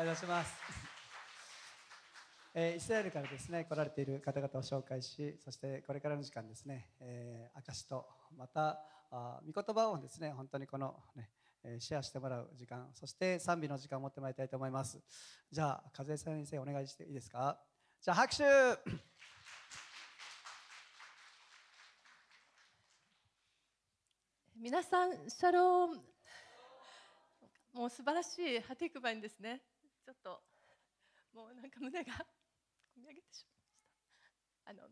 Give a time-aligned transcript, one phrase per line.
[0.00, 0.54] ありがとうございます。
[2.54, 8.06] えー、イスラエルからですね来られている方々を紹介しそしてこれからの時間ですね、えー、証と
[8.38, 11.28] またあ御言葉をですね本当にこの、ね、
[11.80, 14.98] シェアしてもらう時間そして賛美の時間を持ってまいりたいと思います。
[15.52, 17.60] じゃあ風先生お願いしていいですか？
[18.00, 18.44] じゃあ拍手。
[24.56, 26.00] 皆さんシャロー
[27.74, 29.60] もう素晴らしいハテクバにですね。
[30.10, 30.42] ちょっと
[31.32, 32.12] もうなんか胸が
[32.96, 34.24] 込み上げてしまいまし
[34.64, 34.70] た。
[34.70, 34.88] あの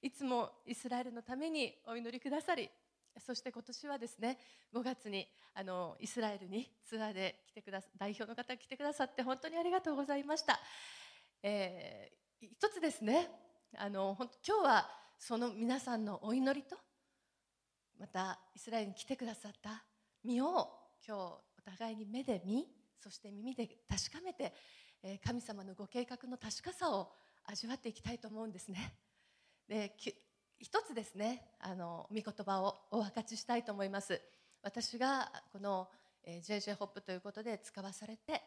[0.00, 2.70] いつもイスラエルのためにお祈りくださり
[3.18, 4.38] そして今年はですね
[4.72, 10.60] 5月にあのイスラエルにツアーで来てくださ代表の方が来てくださって本当にありがとうございました、
[11.42, 13.28] えー、一つですね
[13.76, 16.76] あの本当今日はその皆さんのお祈りと
[17.98, 19.84] またイスラエルに来てくださった
[20.24, 20.70] 身を
[21.06, 24.52] 今日お互いに目で見そして耳で確かめて
[25.24, 27.12] 神様のご計画の確かさを
[27.44, 28.94] 味わっていきたいと思うんですね。
[29.68, 29.96] で
[30.58, 34.20] 一つですねあの御言葉をお分かちしたいと思います。
[34.62, 35.88] 私がこの
[36.26, 38.42] JJ ホップということで使わされて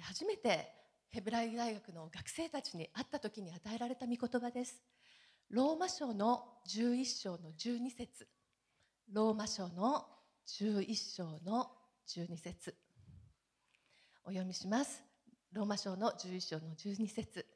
[0.00, 0.72] 初めて
[1.10, 4.82] ヘブライ大学の学生たちに会った時に与えられた御言葉です。
[5.50, 8.28] ローマ書の11章の12節。
[9.10, 10.06] ローマ書の
[10.46, 11.70] 11章の
[12.06, 12.74] 12節。
[14.28, 15.02] お読みします。
[15.54, 17.46] ローマ書の11章の12節。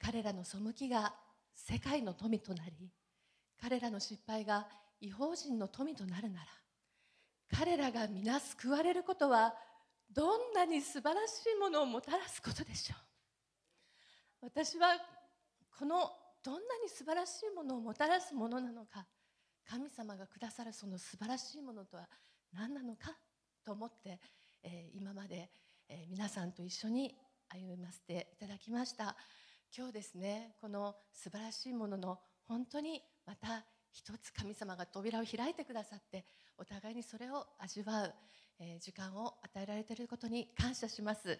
[0.00, 1.12] 彼らの背きが
[1.52, 2.92] 世界の富となり
[3.60, 4.68] 彼らの失敗が
[5.00, 6.46] 違法人の富となるなら
[7.58, 9.52] 彼らが皆救われることは
[10.14, 12.94] どんなに素晴らしいものをもたらすことでしょ
[14.42, 14.46] う。
[14.46, 14.86] 私は
[15.76, 16.12] この
[16.44, 19.04] どんなに素晴らしいものをもたらすものなのか
[19.68, 22.08] 神様がくださるその素晴らしいものとは
[22.52, 23.10] 何なのか
[23.64, 24.20] と思って、
[24.62, 25.50] えー、今まで、
[25.88, 27.14] えー、皆さんと一緒に
[27.48, 29.16] 歩ませていただきました。
[29.76, 32.18] 今日ですねこの素晴らしいものの
[32.48, 36.24] 本当にまた一つ神様が扉を開いてくださって
[36.56, 38.14] お互いにそれを味わう、
[38.58, 41.38] えー、時間を与えられていることに感謝します、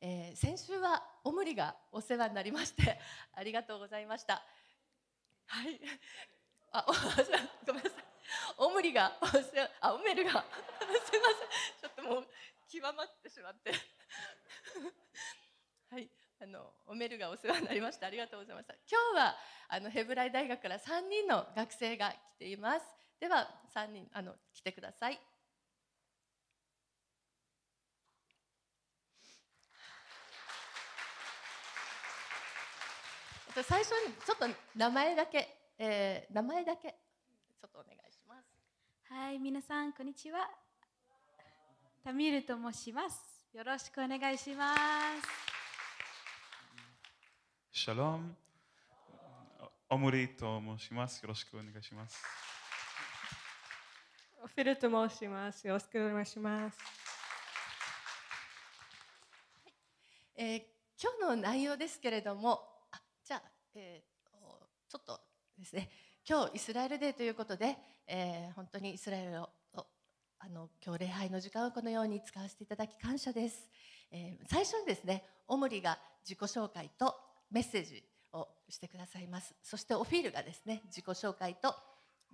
[0.00, 2.98] えー、先週はオムリがお世話になりまして
[3.34, 4.42] ありがとうございました。
[5.46, 5.80] はい。
[6.72, 6.84] あ
[7.66, 8.04] ごめんなさい。
[8.58, 10.44] オムリがお世話あオメルが。
[11.04, 11.34] すいませ
[11.78, 11.80] ん。
[11.80, 12.26] ちょっともう
[12.68, 13.72] 極まってしまって。
[15.90, 18.06] はいあのおメルがお世話になりました。
[18.06, 18.74] ありがとうございました。
[18.74, 18.82] 今
[19.14, 19.36] 日は
[19.68, 22.86] あのヘブライ大学から3人の学生が来ています。
[23.18, 25.18] では3人あの来てください。
[33.62, 36.90] 最初にちょっと名前だけ、えー、名前だけ
[37.58, 38.46] ちょっとお願いします。
[39.08, 40.65] はい皆さんこんにちは。
[42.06, 43.20] タミルと申します。
[43.52, 44.80] よろしくお願いします。
[47.72, 48.36] シャロン。
[49.90, 51.20] オムリと申します。
[51.22, 52.22] よろしくお願いします。
[54.40, 55.66] オフィルと申します。
[55.66, 56.78] よろしくお願いします。
[60.36, 60.62] はい、えー、
[61.02, 62.60] 今日の内容ですけれども、
[62.92, 63.42] あじゃあ、
[63.74, 64.38] えー、
[64.88, 65.18] ちょっと
[65.58, 65.90] ですね、
[66.24, 69.48] 今日イスラエルデーということで、えー、本当にイスラエルを
[70.46, 73.68] あの今日礼拝の時間をこのように使わせていただき感謝です。
[74.12, 77.16] えー、最初にですね、オムリが自己紹介と
[77.50, 78.00] メッセージ
[78.32, 79.56] をしてくださいます。
[79.60, 81.74] そしてオフィールがですね自己紹介と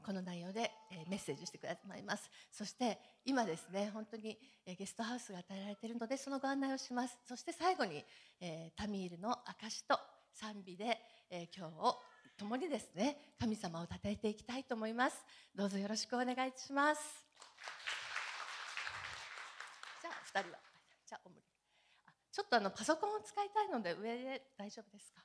[0.05, 2.31] この内容でえメッセージしてくださいます。
[2.51, 7.17] そして今ですね本当にえゲストハウスが与えられているのでそのご案内をします。
[7.27, 8.05] そして最後に
[8.43, 9.99] えタミールの証と
[10.35, 10.99] 賛美で
[11.31, 11.97] え今日を
[12.37, 15.17] 共にですね神様を称えていきたいと思います。
[15.55, 17.33] どうぞよろしくお願いします。
[20.35, 20.59] 2人は。
[21.07, 21.31] じゃあ
[22.33, 25.23] ちょっとあのパソコンを使いたいので上で大丈夫ですか？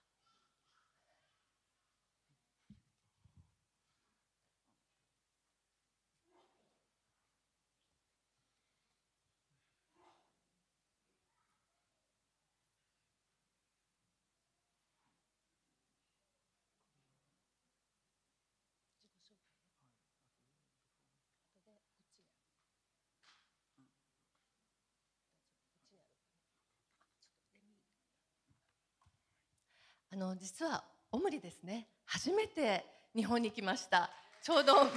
[30.17, 31.87] あの実はオムリですね。
[32.05, 32.83] 初めて
[33.15, 34.09] 日本に来ました。
[34.41, 34.87] ちょうど2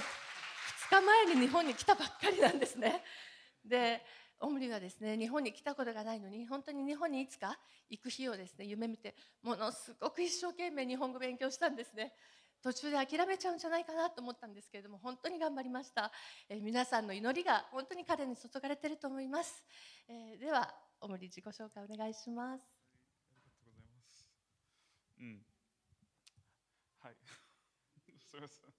[0.89, 3.03] 日前に日本に来たばっかりなんですね。
[3.63, 4.01] で
[4.39, 7.55] オムリはですね日本に来たことがないのに本当に日本にいつか
[7.87, 9.13] 行く日をですね夢見て
[9.43, 12.13] ものすごく一生懸命日本語勉強したんですね。
[12.63, 16.11] 途中で諦めちゃうんじゃないかなと思ったんですけれども本当に頑張りました、
[16.49, 19.65] えー、皆さんの祈りが本当に彼に注がれていると思います、
[20.07, 22.80] えー、ではオムリ自己紹介お願いします。
[25.21, 25.45] うん。
[26.99, 27.15] はい。
[28.25, 28.73] すみません。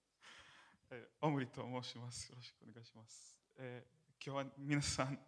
[0.91, 2.29] え、オムリと申します。
[2.29, 3.39] よろしくお願いします。
[3.55, 5.25] えー、今日は皆さん、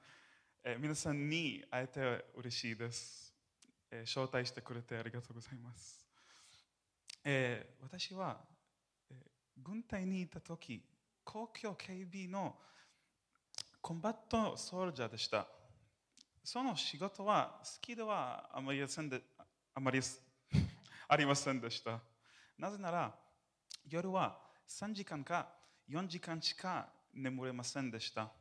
[0.62, 3.34] えー、皆さんに会えて嬉しいです、
[3.92, 4.04] えー。
[4.04, 6.06] 招待してくれてありがとうございます。
[7.24, 8.46] えー、私は、
[9.10, 10.86] えー、軍隊にいた時、
[11.24, 12.62] 公共警備の
[13.80, 15.48] コンバットソルジャーでした。
[16.44, 19.24] その仕事は好きではあまりせんで
[19.74, 20.02] あまり
[21.08, 22.00] ありませんでした。
[22.58, 23.14] なぜなら
[23.90, 24.38] 夜は
[24.68, 25.48] 3時間か
[25.90, 28.32] 4時間しか眠れませんでした。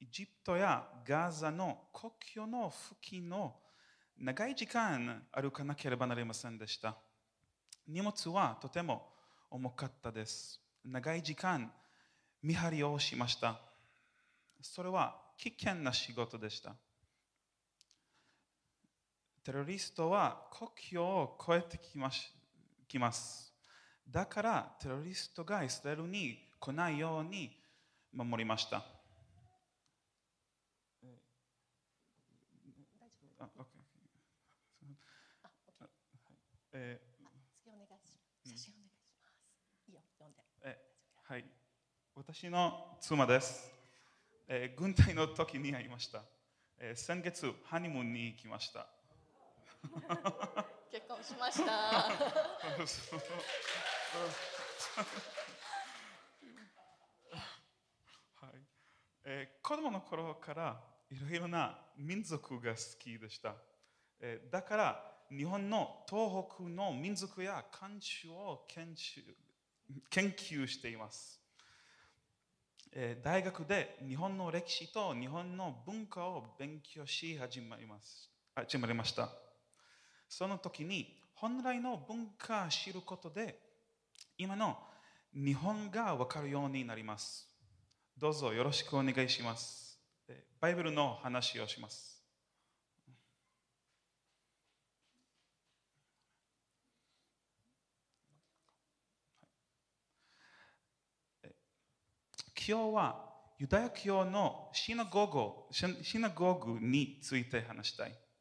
[0.00, 3.54] エジプトやガザの国境の付近の
[4.18, 6.96] 長い時間歩かなければなりませんでした。
[7.88, 9.08] 荷物はとても
[9.50, 10.60] 重かったです。
[10.84, 11.72] 長い時間
[12.42, 13.60] 見張りをしました。
[14.60, 16.74] それは危険な仕事でした。
[19.44, 22.32] テロリストは国境を越えてきます。
[22.86, 23.52] きます
[24.08, 27.50] だからテロリストがイスラエルに来ないように
[28.14, 28.84] 守りました。
[33.40, 33.64] あ OK
[36.74, 37.00] え
[37.56, 38.20] 次お願いします。
[38.44, 39.40] 写真お願いします。
[39.88, 40.42] いいよ、読んで。
[40.62, 40.78] え
[41.24, 41.44] はい、
[42.14, 43.72] 私の妻です、
[44.46, 46.22] えー軍隊の時に会いました、
[46.78, 48.86] えー先月ハニムーンに行きました
[50.90, 51.72] 結婚しました。
[58.40, 58.50] はい。
[59.24, 60.80] えー子供の頃から
[61.10, 63.54] いろいろな民族が好きでした、
[64.20, 69.22] えーだから日本の東北の民族や慣習を研修
[70.10, 71.40] 研究しています、
[72.92, 78.30] えー大学で日本の歴史と日本の文化を勉強し始まります。
[78.54, 79.51] 始まりました。
[80.32, 83.58] その時に本来の文化を知ることで
[84.38, 84.78] 今の
[85.34, 87.46] 日本が分かるようになります。
[88.16, 90.00] どうぞよろしくお願いします。
[90.58, 92.24] バイブルの話をします。
[102.66, 108.31] 今日はユダヤ教のシナゴグシナシナゴグについて話したい。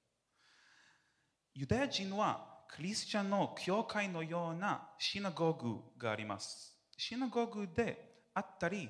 [1.61, 6.75] ユダヤ人はクリスチャンの教会のようなシナゴグがあります。
[6.97, 8.89] シナゴグで会ったり、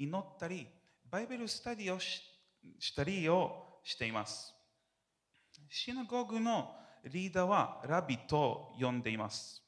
[0.00, 0.66] 祈ったり、
[1.08, 2.20] Bible study をし
[2.80, 4.52] したりをしています。
[5.70, 6.74] シナゴグの
[7.04, 9.62] リーダーはラビと呼んでいます。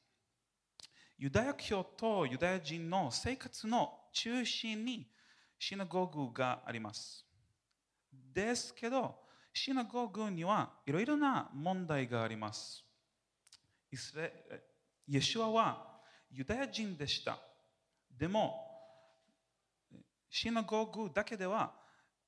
[1.17, 5.07] ユダヤ教とユダヤ人の生活の中心に
[5.57, 7.25] シナゴグがあります。
[8.11, 9.20] ですけど、
[9.53, 12.83] シナゴグにはいろいろな問題があります。
[13.91, 14.63] イスラエ
[15.07, 15.99] イエシュアは
[16.31, 17.37] ユダヤ人でした。
[18.17, 18.67] でも、
[20.29, 21.73] シナゴグだけでは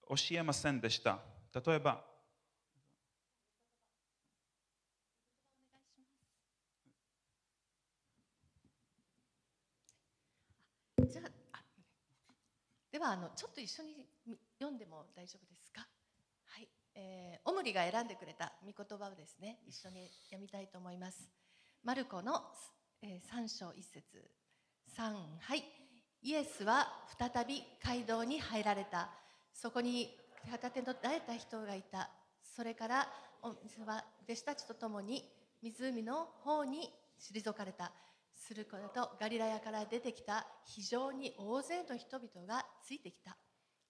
[0.10, 1.20] 教えませんでした。
[1.54, 2.04] 例えば、
[11.08, 11.22] じゃ
[11.54, 11.60] あ
[12.92, 14.06] ではあのちょっと一緒に
[14.60, 15.63] 読んでも大丈夫です、
[16.96, 21.30] えー、オムリが選んでくれた御言葉をですね一緒に読みたいと思います。
[21.84, 22.42] マルコの、
[23.02, 24.04] えー、3章1節。
[24.98, 25.64] 3はい。
[26.22, 26.88] イエスは
[27.20, 29.10] 再び街道に入られた。
[29.54, 30.18] そこに
[30.50, 32.10] 片手のられた人がいた。
[32.42, 33.08] それから
[33.42, 35.30] お水は弟子たちと共に
[35.62, 37.92] 湖の方に退かれた。
[38.36, 40.48] することガリラヤから出てきた。
[40.66, 43.38] 非常に大勢の人々がついてきた。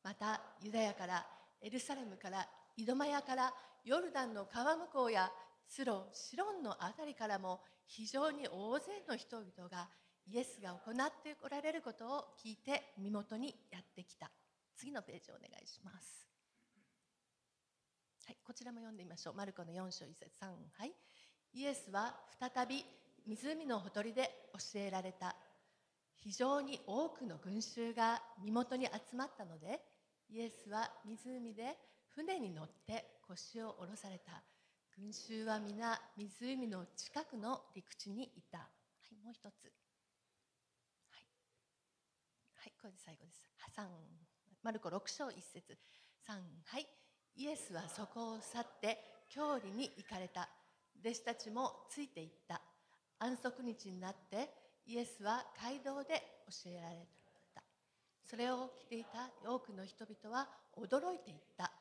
[0.04, 1.26] またユダヤから
[1.62, 3.54] エルサレムからイドマヤから
[3.86, 5.32] ヨルダンの川向こうや
[5.68, 9.90] ツロシロンのあたりからも非常に大勢の人々が
[10.26, 14.32] イエスが行っておられることを聞いて身元にやってきた
[14.76, 16.24] 次のページをお願いします
[18.26, 19.34] はい、こちらも読んでみましょう。
[19.34, 20.94] マルコの4章1節3はい。
[21.54, 22.86] イエスは再び
[23.28, 25.36] 湖のほとりで教えられた。
[26.16, 29.82] 非常に多くの群衆が身元に集まったので、
[30.30, 31.76] イエスは湖で
[32.16, 34.44] 船に乗って腰を下ろされた。
[34.96, 38.60] 群衆は皆湖の近くの陸地にいた。
[38.60, 38.66] は
[39.12, 39.66] い、もう一つ。
[41.10, 41.26] はい。
[42.54, 43.42] はい、これで最後です。
[43.76, 43.88] 3
[44.62, 45.76] マルコ6章1節
[46.28, 46.34] 3
[46.66, 46.88] はい。
[47.36, 50.48] イエスはそこを去って郷里に行かれた。
[51.04, 52.62] 弟子たちもついて行った。
[53.18, 54.52] 安息日になって
[54.86, 56.22] イエスは街道で
[56.64, 57.08] 教えられ
[57.56, 57.64] た。
[58.24, 61.72] それを着ていた多くの人々は驚いていった。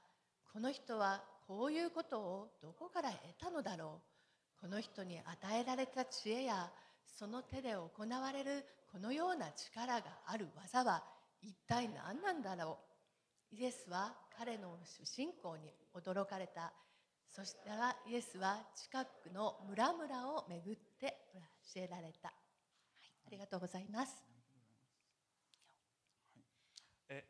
[0.53, 4.01] この人はこういうことをどこから得たのだろ
[4.59, 4.61] う。
[4.61, 6.71] この人に与えられた知恵や
[7.19, 11.03] その手で行われるこのような力がある技は
[11.43, 12.79] 一体何なんだろ
[13.53, 13.57] う。
[13.57, 16.73] イエスは彼の主信仰に驚かれた。
[17.35, 21.17] そしたらイエスは近くの村々を巡って
[21.75, 22.37] 教えられた、はい、
[23.29, 24.23] ありがとうございます
[27.09, 27.25] え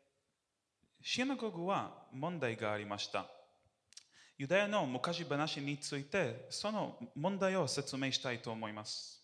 [1.05, 3.25] シナゴグは問題がありました。
[4.37, 9.21] ユダヤの昔話についてその問題を説明したいと思います。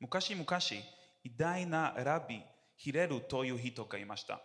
[0.00, 2.40] 昔々、偉大なラビ
[2.74, 4.40] ヒレルという人がいました。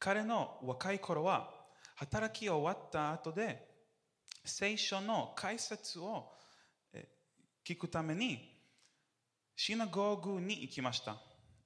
[0.00, 1.48] 彼の若い頃は
[1.94, 3.68] 働き終わった後で
[4.44, 6.32] 聖書の解説を
[7.64, 8.52] 聞くために
[9.54, 11.18] シナゴーグに行きました。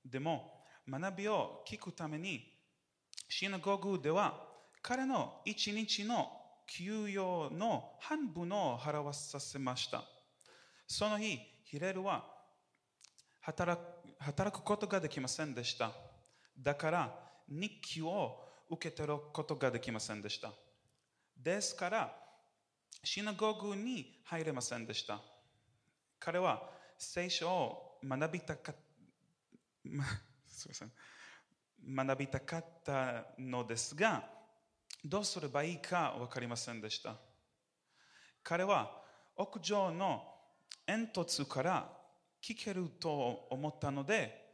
[0.05, 0.53] でも
[0.87, 2.60] 学びを聞くために
[3.33, 4.43] シナゴーグでは
[4.83, 6.29] 彼の一日の
[6.67, 10.03] 給与の半分を払わさせました。
[10.89, 12.25] その日、ヒレルは
[13.41, 13.81] 働
[14.51, 15.93] くことができませんでした。
[16.59, 17.15] だから
[17.49, 20.53] 日記を受け取ることができませんでした。
[21.37, 22.13] ですから、
[23.05, 25.21] シナゴーグに入れませんでした。
[26.19, 26.69] 彼は
[26.99, 28.75] 聖書を学びたか
[29.85, 30.05] ま
[30.47, 30.93] すみません
[31.89, 34.25] 学びたかったのですが、
[35.05, 37.17] どうすればいいか分かりませんでした。
[38.43, 38.91] 彼は
[39.37, 40.23] 屋上の
[40.87, 41.89] 煙突から
[42.43, 44.49] 聞けると思ったので、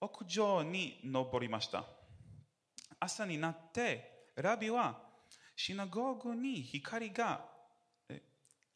[0.00, 1.84] 屋上に登りました。
[2.98, 4.98] 朝になって、ラビは
[5.56, 7.44] シナゴーグに光が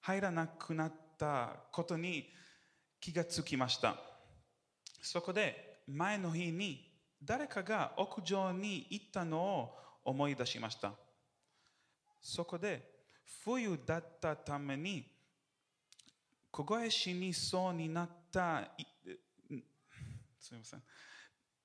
[0.00, 2.30] 入らなくなったことに
[3.00, 3.96] 気がつきました。
[5.02, 6.93] そこで前の日に
[7.24, 10.92] 誰かが屋上に行ったのを思い出しました。
[12.20, 12.82] そこで
[13.44, 15.10] 冬だったために
[16.50, 18.70] 凍え死にそうになった
[20.38, 20.82] すみません。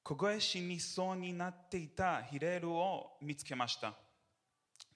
[0.01, 3.93] 凍え死にそうになっていたヒレルを見つけました。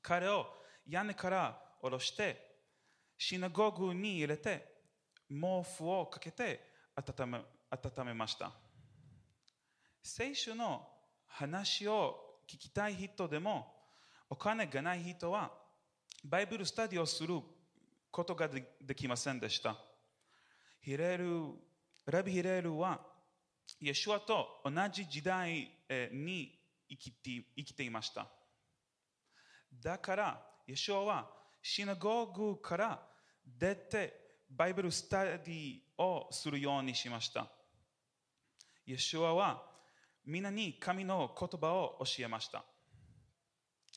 [0.02, 0.46] 彼を
[0.88, 2.56] 屋根から下ろして
[3.18, 4.66] シナゴーグに入れて
[5.30, 6.62] 毛布をかけて
[6.96, 8.63] 温め温めました。
[10.04, 10.86] 聖書の
[11.28, 13.74] 話を聞きたい人でも
[14.30, 15.52] お金がない人は
[16.26, 17.40] バイブルスタディをする
[18.12, 19.78] ことができませんでした。
[20.82, 21.54] ヒレル
[22.06, 23.00] ラビヒレルは
[23.80, 25.72] イエシュアと同じ時代
[26.12, 26.52] に
[26.90, 28.28] 生きて生きていました。
[29.82, 31.30] だから、イエシュアは
[31.62, 33.02] シナゴーグから
[33.46, 34.14] 出て
[34.50, 37.48] バイブルスタディをするようにしました。
[38.86, 39.73] イエシュアは
[40.26, 42.64] 皆に神の言葉を教えました。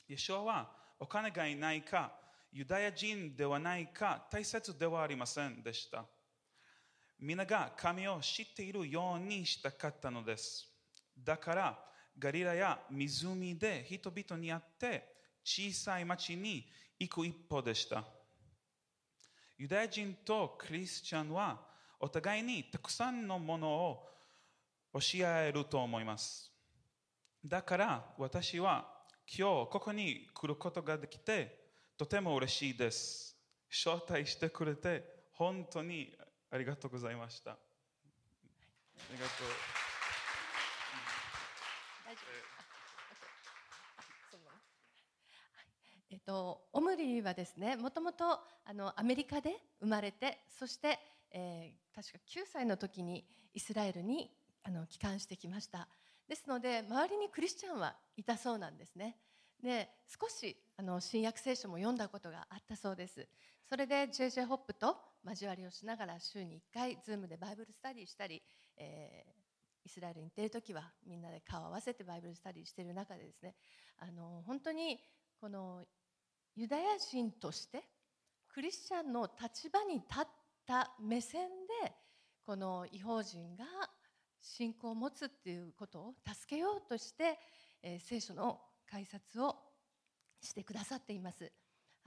[0.09, 2.11] イエシュアはお金がいないか、
[2.51, 6.05] ユダヤ人ではないか、大切ではありませんでした。
[7.19, 10.67] 皆が神を知っているようにしたかったのです。
[11.17, 11.79] だから、
[12.19, 15.07] ガリラや湖で人々に会って
[15.43, 16.65] 小さい町に
[16.99, 18.03] 行く一歩でした。
[19.57, 21.59] ユダヤ人とクリスチャンは
[21.99, 24.07] お互いにたくさんのものを
[24.99, 26.51] 教え合えると思います。
[27.45, 28.87] だから私は
[29.27, 33.37] 今日ここに来ることができてとても嬉しいです。
[33.69, 36.15] 招待してくれて本当に
[36.49, 37.51] ありがとうございました。
[37.51, 37.57] あ
[39.11, 39.47] りがとう。
[42.05, 42.57] 大丈夫
[43.97, 44.57] あ OK そのままは
[45.61, 45.67] い
[46.11, 50.99] えっと、オムリーはですねもともとあのアメリカで生まれてそして、
[51.31, 53.25] えー確か9歳の時に
[53.55, 54.29] イスラエルに
[54.63, 55.87] あの帰還してきました。
[56.27, 59.17] ですので周りにクリスチャンはいたそうなんですね。
[59.61, 63.27] で少しあの新約聖書も読んだことがあったそうです。
[63.69, 68.41] それで JJ ホップと交わりをしながら週に1回 Zoom でバイブルスタディしたり、
[68.77, 69.37] えー
[69.87, 73.55] イスラエルに行っている時はみんなで顔を合わせてバイブルスタディしてる中でですね。
[73.99, 74.99] あの本当に
[75.39, 75.85] この
[76.55, 77.83] ユダヤ人として
[78.49, 80.27] クリスチャンの立場に立っ
[80.65, 81.47] た目線
[81.83, 81.93] で
[82.45, 83.63] この違法人が
[84.55, 87.39] 信仰を持つっていうことを助けようとして、
[87.83, 89.55] えー聖書の解説を
[90.41, 91.51] してくださっています。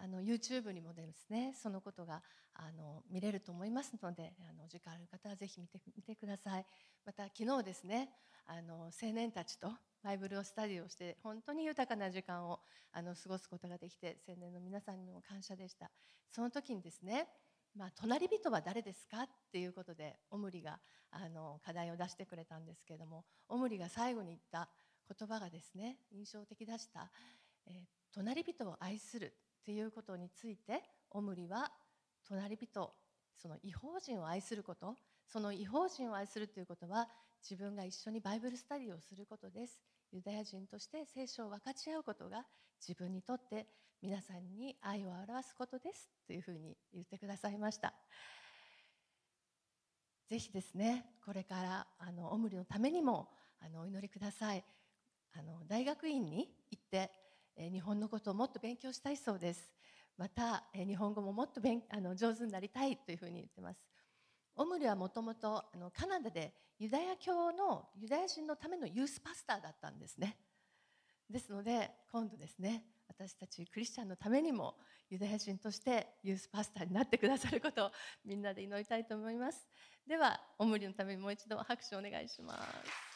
[0.02, 2.23] あの YouTube にもですねそのことが
[2.54, 6.66] あの見れると思いますのであの時間ある方はぜひ見て見てください
[7.04, 8.09] また昨日ですね
[8.47, 9.70] あの青年たちと
[10.02, 12.61] バイブルをスタディをして本当に豊かな時間を
[12.92, 15.90] あの過ごすことができて青年の皆さんにも感謝でした
[16.30, 17.28] その時にですね
[17.77, 20.79] まあ、隣人は誰ですかっていうことでオムリが
[21.11, 24.69] あの課題を出してくれたんですけれどもオムリが最後に言った
[25.09, 27.11] 言葉がですね印象的でした、
[27.67, 31.71] えー隣人を愛するっていうことについてオムリは
[32.29, 32.93] 隣人
[33.37, 34.97] その違法人を愛すること
[35.27, 37.09] その違法人を愛するということは
[37.49, 39.81] 自分が一緒にバイブルスタディをすることです。
[40.12, 42.45] ユダヤ人として聖書を分かち合うことが
[42.87, 43.67] 自分にとって
[44.02, 47.92] 皆さんに愛を表すことですというふうに言ってくださいました。
[50.26, 53.28] ぜひですねこれからあのお無理のためにも
[53.61, 54.64] あのお祈りください。
[55.37, 57.11] あの大学院に行って、
[57.57, 59.71] え日本のことをもっと勉強したいそうです。
[60.16, 63.80] また、え日本語ももっと勉あの上手になりたいというふうに言ってます。
[64.57, 70.38] オムリはもともとあのカナダでユダヤ教のユダヤ人のためのユースパスターだったんですね。
[71.28, 74.76] ですので今度ですね私たちクリスチャンのためにも
[75.09, 77.90] ユダヤ人としてユースパスターになってくださることを
[78.25, 79.67] みんなで祈りたいと思います。
[80.07, 83.11] ではオムリのためにもう一度拍手お願いします。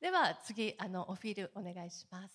[0.00, 2.34] では次あのオフィールお願いします。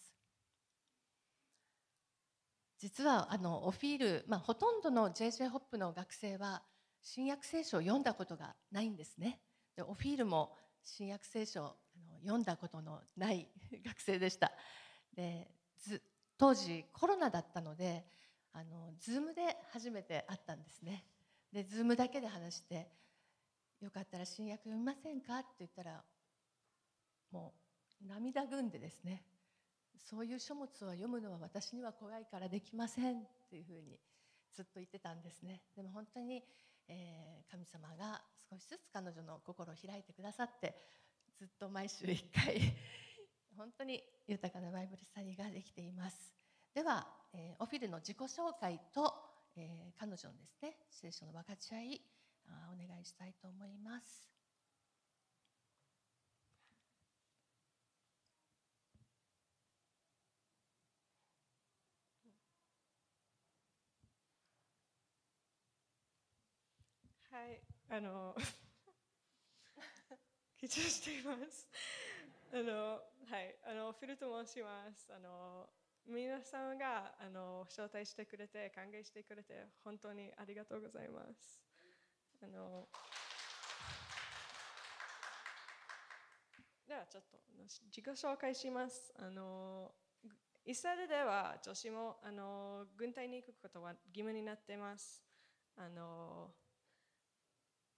[2.79, 6.63] 実はあのオフィール、まあ、ほとんどの JJ ホップの学生は
[7.01, 9.39] 新約聖書を読んだことがないんですね。
[9.75, 13.47] でオフィールも新約聖書をあの読んだことのない
[13.85, 14.51] 学生でした。
[15.13, 15.49] で
[16.37, 18.05] 当時コロナだったので
[18.51, 21.05] あの Zoom で初めて会ったんですね。
[21.51, 22.89] で Zoom だけで話して
[23.79, 26.03] 「よかったら新約読みませんか?」って言ったら
[27.31, 27.53] も
[28.01, 29.23] う涙ぐんでですね。
[29.97, 33.97] そういう書物を読むのは私には怖いからできませんっていうふうに
[34.51, 35.61] ずっと言ってたんですね。
[35.75, 36.43] でも本当に、
[36.87, 40.75] えー神様が少しずつ彼女の心を開いてくださって
[41.37, 42.59] ずっと毎週1回
[43.57, 46.33] 本当に豊かなバイブルスタディができています。
[46.73, 49.13] では、えーオフィルの自己紹介と、
[49.55, 52.01] えー彼女のですね聖書の分かち合い
[52.47, 54.29] あお願いしたいと思います。
[67.31, 68.35] はい、あの
[70.63, 71.67] 緊張しています。
[72.53, 75.11] あのはい、あのフィルと申します。
[75.11, 75.67] あの
[76.07, 81.59] 皆さんがあの招待してくれて歓迎してくれて本当にありがとうございます。
[82.41, 82.87] あの
[86.87, 87.37] ではちょっと
[87.91, 89.13] 自己紹介します。
[89.19, 89.91] あの
[90.65, 95.21] イスラエルでは女子もあの軍隊に行くことは義務になっています。
[95.75, 96.51] あの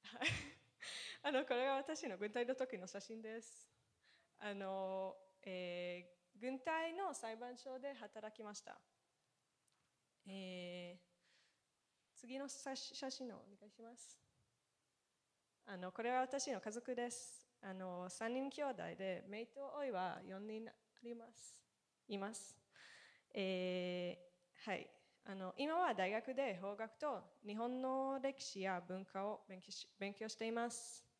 [0.01, 0.54] はい
[1.27, 3.67] あのこれは私の軍隊の時の写真です。
[4.37, 8.77] あの、えー軍隊の裁判所で働きました。
[10.27, 11.05] えー
[12.13, 14.19] 次の写真をお願いします。
[15.65, 17.47] あのこれは私の家族です。
[17.59, 21.59] あの3人兄弟で、姪と甥は4人あります。
[22.07, 22.55] います。
[23.33, 24.87] えーはい。
[25.25, 31.14] あの今は大学で法学と日本の歴史や文化を勉強し勉強しています。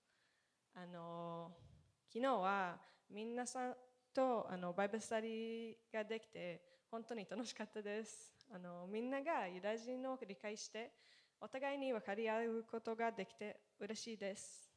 [0.77, 1.51] あの
[2.09, 2.77] 昨日は
[3.09, 3.73] 皆さん
[4.13, 6.61] とあのバイブスタディができて
[6.91, 8.33] 本当に楽しかったです。
[8.53, 10.91] あのみんながユダヤ人を理解して
[11.39, 14.69] お互いに分かり合うことができて嬉しいです。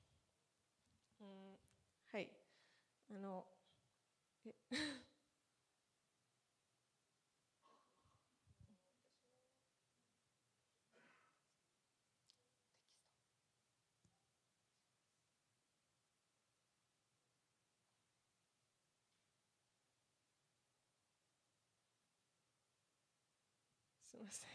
[1.20, 1.26] うん、
[2.12, 2.30] はい。
[3.10, 3.44] あの
[4.46, 4.54] え
[24.18, 24.48] すみません。
[24.50, 24.52] あ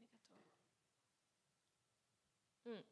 [0.00, 0.06] り
[2.64, 2.72] がとう。
[2.72, 2.84] うん。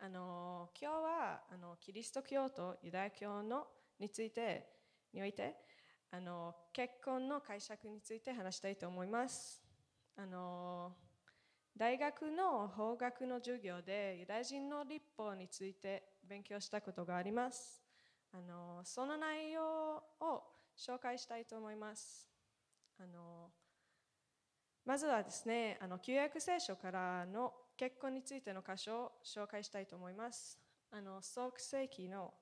[0.00, 3.66] あの今日はあのキリスト教とユダヤ教の
[3.98, 4.66] について
[5.12, 5.56] において
[6.10, 9.62] あの結婚の解釈について話したいと思います。
[10.16, 10.92] あの
[11.76, 17.82] 大学の法学の授業でユダヤ人の立法について勉強したことがあります。
[18.32, 20.42] あのその内容を
[20.78, 22.28] 紹介したいと思います。
[22.98, 23.50] あの
[24.84, 30.56] まずはですね、あの旧約聖書からの結婚についての箇所を紹介したいと思います。
[30.92, 32.32] あの創世記の、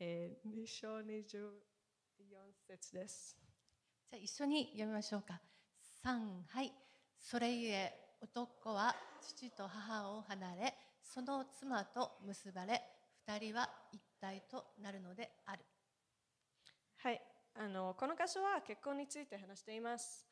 [0.00, 1.50] えー、2章24
[2.66, 3.36] 節です。
[4.10, 5.40] じゃあ一緒に読みましょうか。
[6.02, 6.72] 三はい。
[7.20, 12.82] それゆえ男は父と母を離れ、その妻と結ばれ、
[13.26, 15.60] 二人は一体となるのである。
[16.96, 17.22] はい、
[17.54, 20.26] あのこの箇所は結婚について話しています。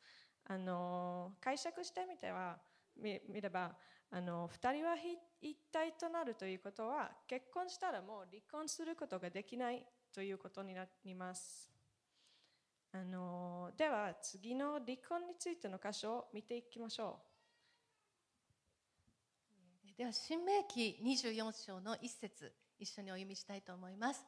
[0.49, 2.57] あの解釈してみては
[2.95, 3.75] み見れば
[4.09, 4.95] あの2人は
[5.41, 11.69] 一体となるということは結婚したらもう離婚することができないということになります
[12.93, 17.36] あのでは次の離婚についての箇所を見ていきましょう
[19.97, 24.23] では新明記24章の一節一緒にお読みしたいと思います。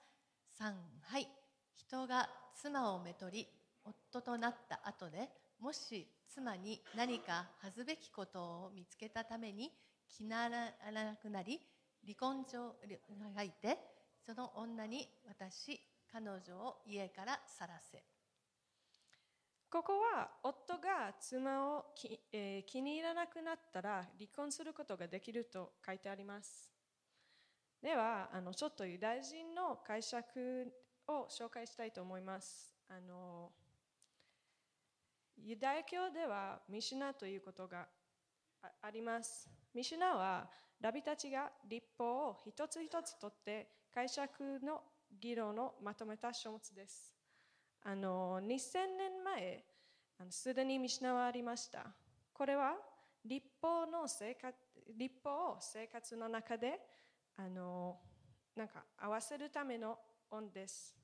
[0.59, 1.27] 3はい。
[1.75, 2.27] 人が
[2.59, 3.45] 妻をめとり
[3.83, 5.29] 夫となった後で
[5.59, 9.71] もし妻に何か恥ずべきことを見つけたために
[10.07, 11.59] 気ならなくなり
[12.03, 12.73] 離婚状
[13.35, 13.77] がいて
[14.25, 15.79] その女に私
[16.11, 18.18] 彼女を家から去らせ。
[19.71, 21.85] ここは夫が妻を、
[22.31, 26.71] えー気に入らなくなったら離婚することができると書いてあります。
[27.81, 30.73] ではあのちょっとユダヤ人の解釈
[31.07, 32.75] を紹介したいと思います。
[32.89, 33.51] あの
[35.37, 37.87] ユダヤ教ではミシュナということが
[38.81, 39.49] あります。
[39.73, 40.49] ミシュナは
[40.81, 44.81] ラビたちが立法を一つ一つ取って解釈の
[45.21, 47.18] 議論をまとめた書物です。
[47.83, 49.63] あの2000年前
[50.29, 51.85] すでにミシュナはありました。
[52.33, 52.75] これは
[53.25, 54.55] 立法の生活
[54.97, 56.79] 立法を生活の中で
[57.37, 57.97] あの
[58.55, 59.97] なんか合わせるための
[60.29, 60.95] 本です。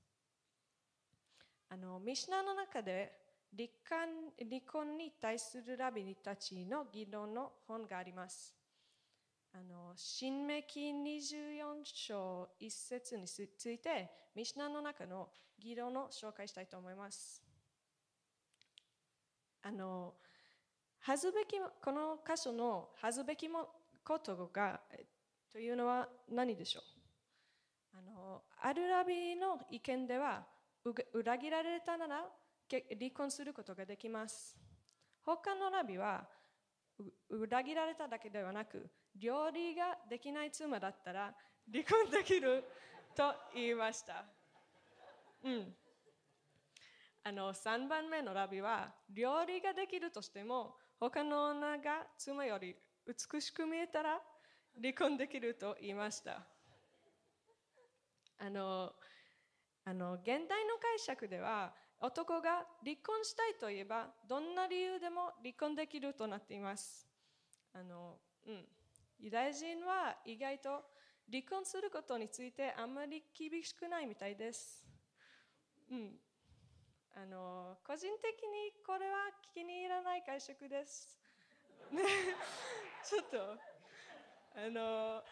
[1.70, 3.12] あのミシナの中で
[3.56, 8.65] 離婚離婚に対するラビニたちの議論の本があります。
[9.58, 17.42] あの新明記24章1節についてミシナの中の議論を紹介したいと思います。
[19.62, 20.16] あの
[21.00, 23.70] 恥ずべきこの箇所の恥ずべきも
[24.04, 24.82] ことが
[25.50, 26.82] というのは何でしょ
[27.94, 27.98] う？
[27.98, 30.44] あのアルラビの意見では
[31.14, 32.26] 裏切られたなら
[32.70, 34.58] 離婚することができます。
[35.24, 36.28] 他のラビは
[37.30, 41.34] 裏切られただけではなく料理ができない妻だったら
[41.72, 42.64] 離婚できる
[43.16, 44.26] と言いました。
[45.44, 45.74] うん。
[47.24, 52.76] あの3番目のラビは料理ができるとしても他の女が妻より
[53.08, 54.22] 美しく見えたら
[54.80, 56.46] 離婚できると言いました。
[58.38, 58.92] あの
[59.86, 67.08] あの現代の解釈では男が離婚したいといえばどんな理由でも離婚できるとなっています。
[67.74, 68.66] あの、うん、
[69.26, 70.70] ユダヤ人は意外と
[71.32, 74.86] 離婚することについてあんまり厳しくないみたいです、
[75.90, 76.12] うん、
[77.18, 81.18] あの個人的にこれは気に入らない解釈です。
[81.90, 82.04] ね。
[83.04, 83.58] ちょっと
[84.54, 85.24] あの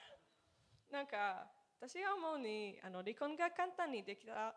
[0.90, 1.46] なんか
[1.80, 4.56] 私が思うにあの離婚が簡単にできたら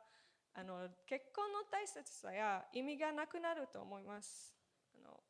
[0.55, 4.57] あの結婚の大切さや意味がなくなると思います。
[4.94, 5.20] あの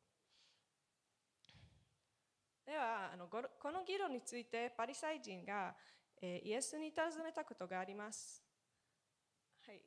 [2.67, 5.73] ではあのごろこの議論についてパリサイ人が、
[6.21, 8.43] えーイエスに尋ねたことがあります。
[9.65, 9.81] はい、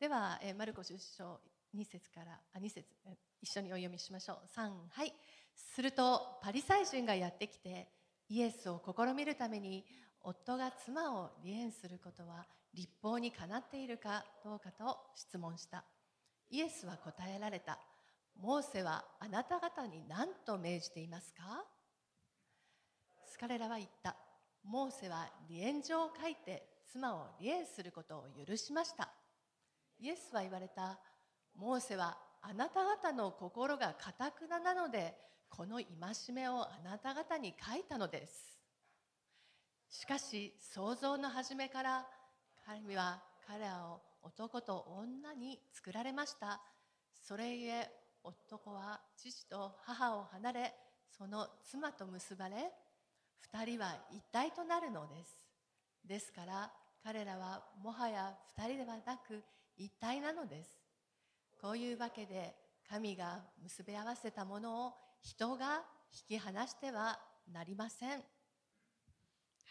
[0.00, 1.38] では、えーマルコ10章
[1.76, 4.36] 2節からあ2節えー一緒にお読みしましょう。
[4.52, 5.14] 3はい。
[5.54, 7.86] するとパリサイ人がやってきて
[8.28, 9.84] イエスを試みるために
[10.20, 15.84] 夫が妻を離縁することは立法にかなっているかどうかと質問した。
[16.50, 17.78] イエスは答えられた
[18.40, 21.64] モーセはあなた方に何と命じていますか？
[23.40, 24.16] 彼らは言った。
[24.64, 29.08] モーセは離縁状を書いて妻を離縁することを許しました。
[30.00, 30.98] イエスは言われた。
[31.56, 35.14] モーセはあなた方の心がかたくななので
[35.48, 35.86] この戒
[36.34, 38.58] めをあなた方に書いたのです。
[39.88, 42.06] しかし創造の初めから
[42.66, 46.60] 神は彼らを男と女に作られました。
[47.26, 47.90] それゆえ
[48.28, 50.74] 男は父と母を離れ
[51.16, 52.70] その妻と結ばれ
[53.40, 55.48] 二人は一体となるのです。
[56.04, 56.70] ですから
[57.02, 59.42] 彼らはもはや二人ではなく
[59.76, 60.70] 一体なのです。
[61.60, 62.54] こういうわけで
[62.88, 65.82] 神が結び合わせたものを人が
[66.30, 67.18] 引き離しては
[67.50, 68.22] なりません。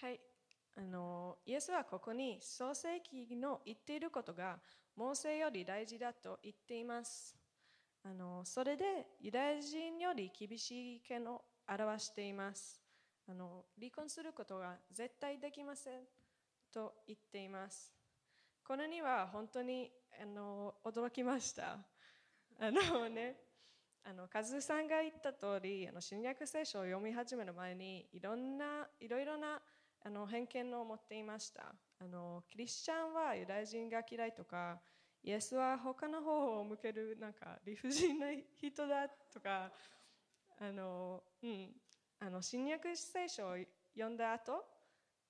[0.01, 0.19] はい、
[0.75, 4.57] あのイエスはここに創世記の言っていることが
[4.95, 7.36] モーセより大事だと言っています。
[8.09, 8.85] あのそれで
[9.19, 12.81] ユダヤ人より厳しい意見を表しています。
[13.27, 16.03] あの離婚することが絶対できません
[16.71, 17.93] と言っています。
[18.65, 19.91] これには本当に
[20.21, 21.79] あの驚きました。
[22.61, 23.35] あのね、
[24.05, 29.59] あのカズさんが言った通り、あの新約聖書を読み始める前にいろんないろいろな
[30.05, 32.41] あの偏見を持っていましたあの。
[32.47, 34.79] キリスチャンはユダヤ人が嫌いとか、
[35.27, 38.27] イエスは他の方法を向けるなんか理不尽な
[38.61, 39.69] 人だとか、
[40.57, 41.67] あのうん、
[42.17, 43.57] あの新約聖書を
[43.93, 44.63] 読んだ後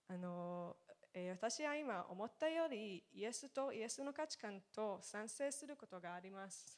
[0.08, 0.76] あの、
[1.16, 6.78] えー私は今思ったよりイエスとイエスの価値観と賛成することがあります。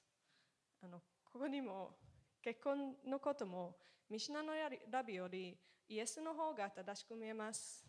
[0.81, 1.97] あのここにも
[2.41, 3.75] 結婚のことも
[4.09, 4.53] ミシナの
[4.89, 5.57] ラビより
[5.89, 7.85] イエスの方が正しく見えます。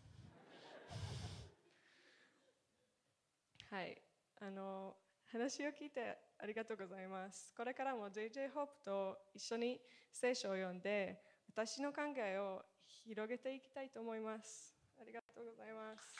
[3.69, 3.97] はい。
[4.41, 4.93] あの
[5.31, 12.65] 話を聞いてありがとうございますこれからも JJ ホープと一緒に聖書を読んで私の考えを
[13.05, 16.13] 広げていきたいと思いますありがとうございます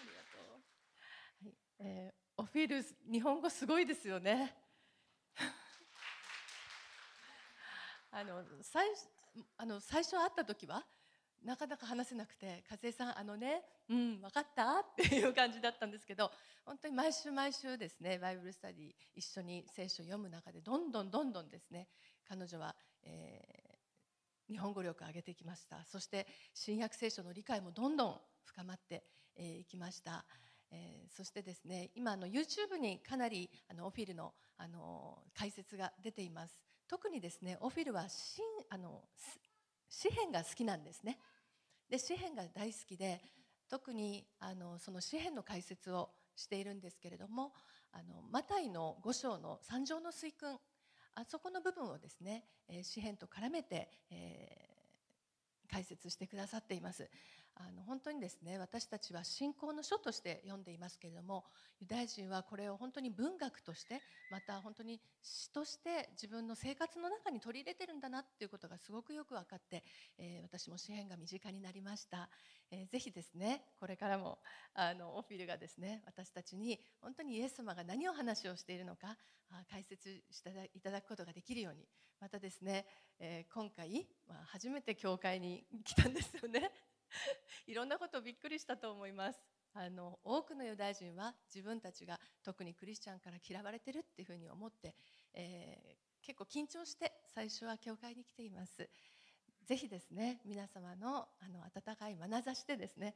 [0.00, 0.38] ありがと
[1.44, 1.46] う。
[1.46, 4.56] はい、えーオフィル日本語すごいですよね。
[8.10, 8.88] あの最
[9.58, 10.86] あの最初会った時は
[11.44, 14.80] なかなか話せなくて和江さんあのねうん分かった？
[14.80, 16.30] っていう感じだったんですけど
[16.64, 21.88] 本当に毎週毎週ですねバイブルスタディ一緒に聖書を読む中でどんどんどんどんですね
[22.28, 23.60] 彼女は、えー
[24.50, 25.84] 日本語力を上げてきました。
[25.84, 29.04] そして新約聖書の理解もどんどん深まって
[29.36, 30.24] いきました、
[30.72, 36.58] えーそしてですね今あの YouTube にかなりあのオフィルのあの解説が出ています。
[36.88, 39.04] 特にですねオフィルは新あの
[39.90, 41.18] 詩篇が好きなんですね。
[41.90, 43.20] で詩篇が大好きで
[43.68, 47.52] 特にあのその詩篇の解説をしているんですけれども
[47.92, 50.56] あのマタイの五章の三条の水訓
[51.16, 54.70] あそこの部分をですね、えー詩篇と絡めて、えー
[55.70, 57.08] 解説してくださっています。
[57.60, 61.44] あの本当にですね私たちは信仰の書として読んでいますけれども
[61.80, 69.84] ユダヤ人はこれを本当に文学としてまた本当に詩として自分の生活の中に取り入れてるんだなっていうことがすごくよく分かって、
[70.18, 72.28] えー私も詩篇が身近になりました、
[72.70, 74.38] えーぜひですねこれからも
[74.74, 79.16] あのオフィルがですね私たちに本当にイエス様が何を話をしているのか
[79.50, 81.86] あ解説していただくことができるように
[82.20, 82.86] またですね、
[83.18, 86.70] えー今回、まあ、初めて教会に来たんですよね。
[87.70, 89.38] いろんなことびっくりしたと思います。
[89.74, 94.96] あの多くのユダヤ人は自分たちが特にクリスチャンから嫌われてるっていうふうに思って、
[95.34, 98.88] えー結構緊張して最初は教会に来ています。
[99.64, 103.14] ぜひですね皆様のあの温かい眼差しでですね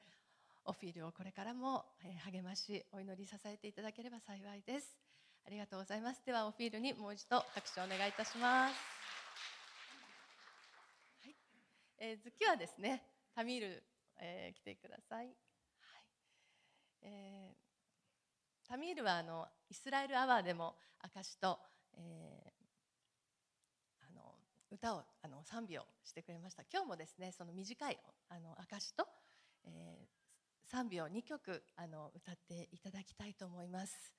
[0.65, 4.97] オフィールをこれからもえー励ましお祈り支えていただければ幸いです。
[5.45, 6.23] ありがとうございます。
[6.25, 8.75] ではオフィールにもう一度拍手をお願いいたします。
[11.25, 11.35] はい、
[11.99, 13.03] えー次はですね
[13.35, 13.83] タミール、
[14.21, 15.35] えー来てください、はい。
[17.03, 17.65] えー
[18.67, 21.59] タミールはあのイスラエルアワーでも証と、
[21.99, 22.51] えー
[24.09, 24.35] あの
[24.71, 26.63] 歌をあの賛美をしてくれました。
[26.73, 27.99] 今日もですねその短い
[28.29, 29.07] あの証と、
[29.65, 30.15] えー
[30.67, 34.15] 賛美を2曲あの歌っていただきたいと思います、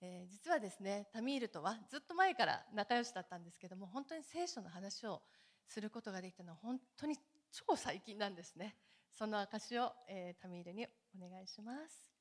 [0.00, 5.20] えー実はですねタミールとはずっと前から仲良しだったんですけども本当に聖書の話を
[5.66, 7.16] することができたのは本当に
[7.50, 8.76] 超最近なんですね。
[9.14, 12.12] その証を、えータミールにお願いします。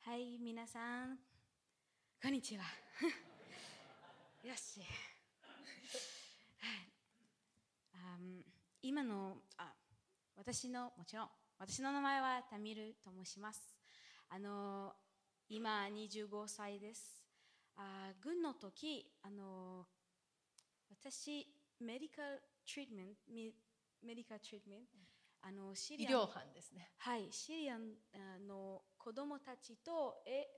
[0.00, 1.18] はい、皆さん、
[2.20, 2.64] こんにちは。
[4.42, 4.80] よし。
[6.58, 6.92] はい。
[7.92, 8.44] あん
[8.82, 9.72] 今のあ
[10.34, 11.39] 私のもちろん。
[11.60, 13.60] 私の名前はタミルと申します。
[14.30, 14.94] あの
[15.46, 17.22] 今25歳です。
[17.76, 19.84] あ軍の時あの
[20.88, 21.46] 私
[21.78, 23.52] メディカルトリートメントメ
[24.02, 24.96] メディカルトリートメント
[25.42, 30.48] あのシリア医療班ですねはい、シリアンあの子供たちと、え、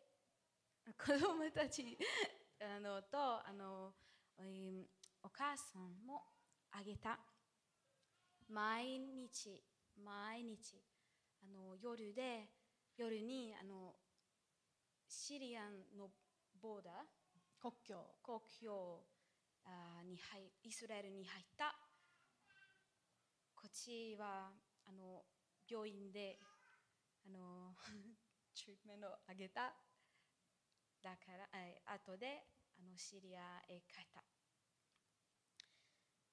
[0.97, 1.99] 子供たち
[2.63, 3.93] あのとあの、
[4.39, 4.87] うん
[5.25, 6.23] お母さんも
[6.71, 7.19] あげた。
[8.49, 9.63] 毎日、
[9.97, 10.83] 毎日、
[11.43, 12.49] あの夜で、
[12.97, 13.95] 夜にあの
[15.09, 16.11] シリアンの
[16.61, 16.95] ボーダー、
[17.61, 17.97] 国境。
[18.23, 19.05] 国境
[19.65, 21.77] あに入イスラエルに入った。
[23.55, 24.51] こっちは
[24.87, 25.23] あの
[25.69, 26.39] 病院で
[27.25, 27.75] あの
[28.55, 29.75] トリートメントをあげた。
[31.03, 32.45] だからえ後で
[32.79, 34.23] あのシリアへ帰った。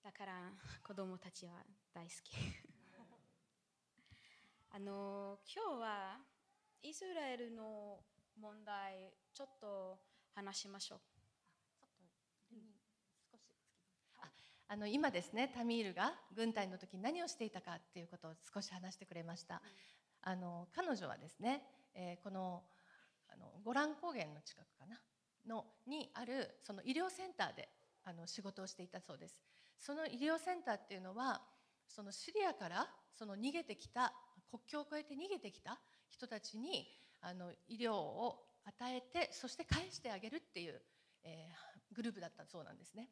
[0.02, 1.54] だから子供たちは
[1.94, 2.69] 大好き
[4.72, 6.18] あの今日は
[6.84, 7.98] イスラエルの
[8.40, 9.98] 問題ちょっと
[10.36, 11.00] 話しましょう。
[14.72, 19.64] あの今ですねタミールが軍隊の時何をしていたかっていうことを少し話してくれました、
[20.22, 21.64] あの彼女はですね、
[21.96, 22.62] えーこの
[23.34, 25.00] あのゴラン高原の近くかな？
[25.48, 27.70] のにあるその医療センターで
[28.06, 29.42] あの仕事をしていたそうです。
[29.80, 31.42] その医療センターっていうのは
[31.88, 34.14] そのシリアからその逃げてきた
[34.50, 36.88] 国境を越えて逃げてきた人たちに
[37.22, 40.82] あの医療を与えてそして返してあげるっていう、
[41.24, 43.10] えーグループだったそうなんですね。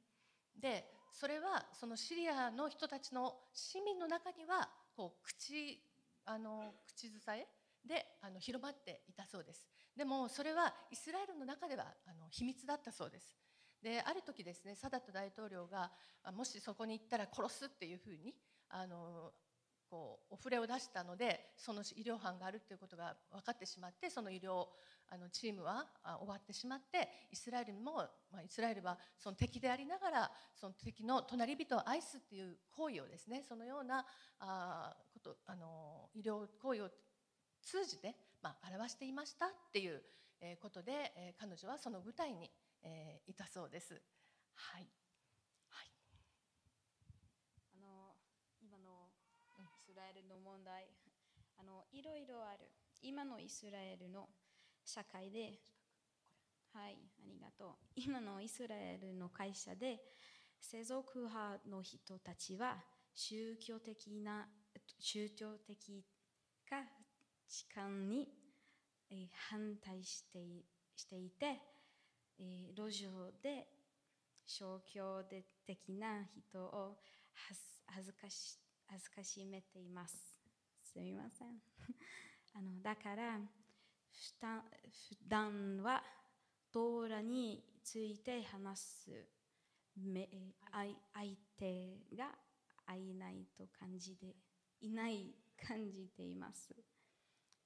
[0.59, 5.79] でそれはそのシリアの人たちの市民の中にはこう口
[6.25, 7.47] あの口ずさえ
[7.85, 13.37] であの広まっていたそうですでもそれはイスラエルの中ではあの秘密だったそうです
[13.81, 15.91] である時ですねサダット大統領が
[16.35, 18.33] もしそこに行ったら殺すっていうふうに
[18.69, 19.31] あの
[19.89, 24.65] こうお触れを出したのでその医療班があるっていうことが分かってしまってその医療
[25.09, 25.85] あのチームは
[26.19, 27.95] 終わってしまってイスラエルも、
[28.31, 34.05] まあ、イスラエルはその敵でありながらその敵の隣人を愛すっていう行為をですねそのような
[34.39, 36.89] あことあの医療行為を
[37.61, 40.01] 通じて、まあ、表していましたっていう
[40.61, 42.49] ことで、え彼女はその舞台に、
[42.83, 43.99] えいたそうです。
[44.53, 44.87] はい
[47.73, 48.15] あの
[48.61, 49.09] 今の
[49.73, 50.87] イスラエルの問題
[51.57, 52.69] あのいろいろある
[53.01, 54.27] 今のイスラエルの
[54.85, 55.59] 社会で
[56.71, 59.99] はいありがとう今のイスラエルの会社で
[60.61, 62.77] 世俗派の人たちは
[63.15, 64.45] 宗教的な
[64.99, 66.05] 宗教的
[66.69, 66.83] 価
[67.49, 68.27] 値観に
[69.49, 70.63] 反対してい
[70.95, 71.61] していて、
[72.75, 73.67] 路上で
[74.45, 75.25] 消極
[75.65, 76.97] 的な人を
[77.85, 80.36] 恥ずかし恥ずかしめています。
[80.97, 81.61] すみません。
[82.55, 86.03] あのだから普段は
[86.71, 89.27] トーラについて話す
[89.95, 90.27] め
[90.71, 92.35] 相手が
[92.87, 94.35] 会えないと感じて
[94.81, 96.75] いない感じています。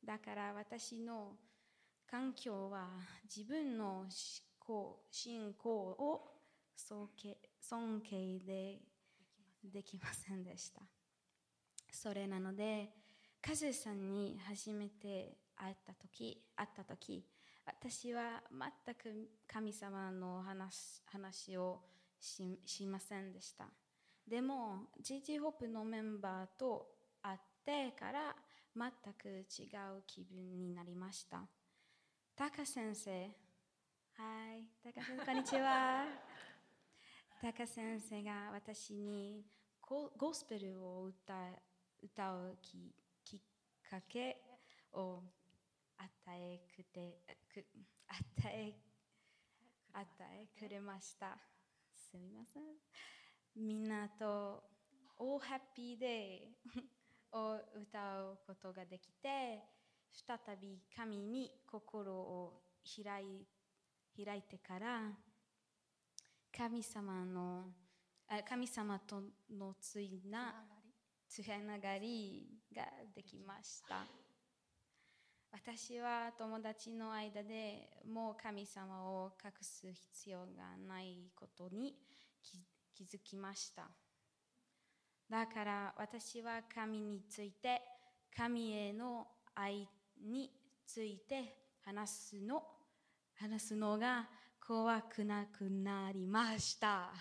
[0.03, 1.37] だから私の
[2.05, 2.89] 環境は
[3.23, 4.09] 自分の思
[4.59, 6.41] 考信仰を
[6.75, 8.81] 尊敬尊敬で
[9.63, 10.81] できませんでした。
[11.93, 13.00] それなので、
[13.41, 17.25] カズさんに初めて会った時会った時
[17.65, 21.81] 私は全く神様の話話を
[22.19, 23.65] ししませんでした。
[24.27, 26.87] でも、GG ホップのメンバーと
[27.21, 28.35] 会ってから
[28.75, 29.65] 全く違
[29.97, 31.41] う気分になりました。
[32.35, 36.05] タカ先生、はい、タカ先生、こんにちは。
[37.41, 39.43] タカ先生が私に
[39.87, 41.33] ゴスペルを歌
[42.03, 42.93] 歌うき
[43.91, 44.37] かけ
[44.93, 45.21] を
[45.97, 47.65] 与えくてく
[48.07, 48.73] 与え
[49.91, 51.37] 与えくれました。
[51.93, 52.63] すみません。
[53.53, 54.63] みんなと
[55.19, 56.39] 「Oh Happy Day」
[57.35, 59.61] を歌うことができて
[60.13, 62.63] 再び神に心を
[63.03, 63.45] 開い
[64.25, 65.11] 開いてから
[66.57, 67.65] 神様の
[68.29, 70.80] あ神様とのついな
[71.31, 72.83] つながりが
[73.15, 74.05] できました
[75.53, 80.45] 私は友達の間でもう神様を隠す必要が
[80.85, 81.95] ないことに
[82.43, 82.59] 気
[82.93, 83.83] 気づきました
[85.29, 87.81] だから私は神について
[88.35, 89.87] 神への愛
[90.21, 90.51] に
[90.85, 92.61] ついて話すの
[93.39, 94.27] 話すのが
[94.59, 97.13] 怖くなくなりました。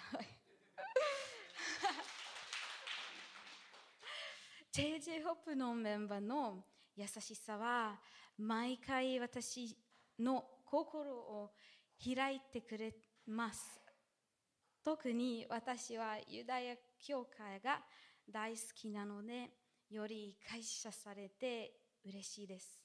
[4.72, 6.62] JJ ホップのメンバーの
[6.94, 7.98] 優しさは
[8.38, 9.76] 毎回私
[10.20, 11.50] の心を
[12.02, 12.94] 開いてくれ
[13.26, 13.80] ます。
[14.84, 17.80] 特に私はユダヤ教会が
[18.32, 19.50] 大好きなので
[19.90, 21.72] より感謝されて
[22.04, 22.84] 嬉しいです。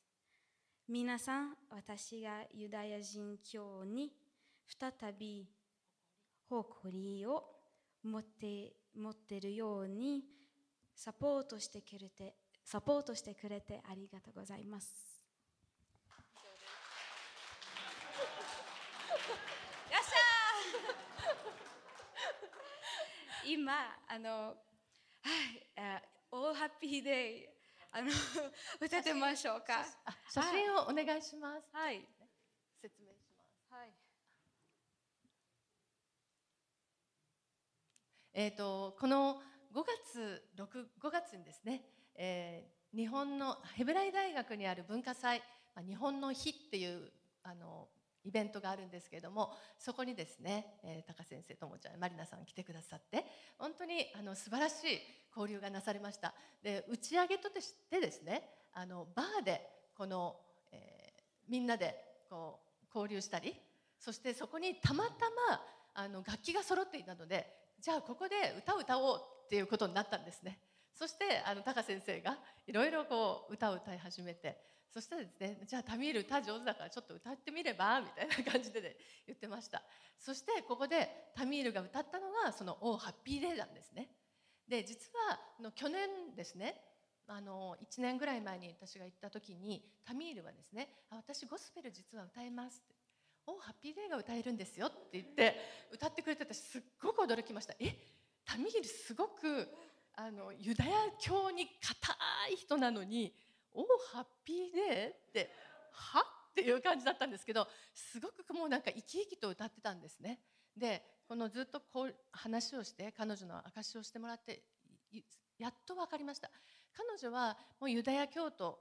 [0.87, 4.11] 皆さん、私がユダヤ人教に
[4.67, 5.47] 再び
[6.49, 7.43] 誇りを
[8.03, 10.34] 持って持ってるように
[10.95, 12.33] サポートしてくれて
[12.63, 15.21] サポートしてくれてありがとうございます。
[19.91, 24.55] よっしゃー 今あのは
[25.51, 27.47] いあオーハッピーデイ
[27.91, 28.09] あの
[28.81, 29.85] 歌ってみましょうか。
[30.05, 31.67] あ写真をお願いします。
[31.71, 32.05] はい。
[32.81, 33.49] 説明します。
[33.69, 33.93] はい。
[38.33, 39.41] えー、とこの
[39.75, 40.65] 5月 6,
[41.03, 41.83] 5月にですね、
[42.15, 45.43] えー日本のヘブライ大学にある文化祭
[45.85, 47.11] 「日本の日」っていう
[47.43, 47.89] あの
[48.23, 53.25] イベントがあるんですけれどもそこにですね、えー、高先生ともちゃんマリナさん来てくださって
[53.57, 55.01] 本当にあの素晴らしい
[55.35, 56.33] 交流がなされました。
[56.63, 60.39] で打ち上げとしてですねあのバーでこの、
[60.71, 63.53] えーみんなでこう交流したり
[63.99, 65.61] そしてそこにたまたま
[65.95, 70.59] あの楽器が揃っていたのでじゃあここで歌を歌おうっていうことになったんですね。
[70.93, 74.57] そしてあのタカ先生がいろいろこう歌を歌い始めて
[74.89, 78.95] そしたらですねじゃあタミール歌上手だからちょっと歌ってみればみたいな感じで、ね、
[79.27, 79.83] 言ってました。
[80.17, 84.09] そしてここでタミールが歌ったのがその「Oh Happy Day」なんですね。
[84.67, 86.81] で実はの去年ですね
[87.27, 92.94] あの1年ぐらい前に私が行った時にタミールはですね「私ゴスペル実は歌えます」って「Oh
[93.47, 95.55] Happy Day が歌えるんですよ」って言って
[95.91, 97.97] 歌ってくれて私すっごく驚きましたえ
[98.45, 99.67] タミールすごく
[100.13, 102.17] あのユダヤ教に固
[102.51, 103.35] い人なのに
[103.73, 105.53] 「おハッピーデー」って
[105.91, 106.21] 「は?」
[106.51, 110.39] っていう感じだったんですけどすごくもうなんか生き生きと歌ってたんですね。
[110.75, 114.63] でこのずっとこう話をして彼女の証しをしてもらって
[115.57, 116.51] やっと分かりました
[116.93, 118.79] 彼女はもうユダヤ教徒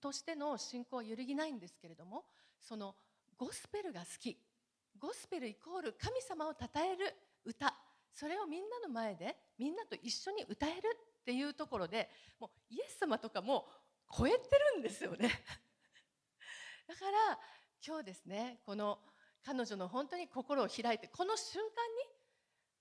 [0.00, 2.24] としての信仰は揺るぎないんですけれども
[2.60, 2.94] その
[3.42, 4.38] ゴスペルが好き。
[5.00, 7.12] ゴスペルイコール神様を称える
[7.44, 7.74] 歌。
[8.12, 13.66] それをみんなの前でみんなと一緒に歌えるっていうところでもうイエス様とかも
[14.16, 14.36] 超えて
[14.74, 15.28] るんですよね。
[16.86, 17.40] だから
[17.84, 19.00] 今日ですねこの
[19.42, 22.14] 彼女の本当に心を開いてこの瞬間に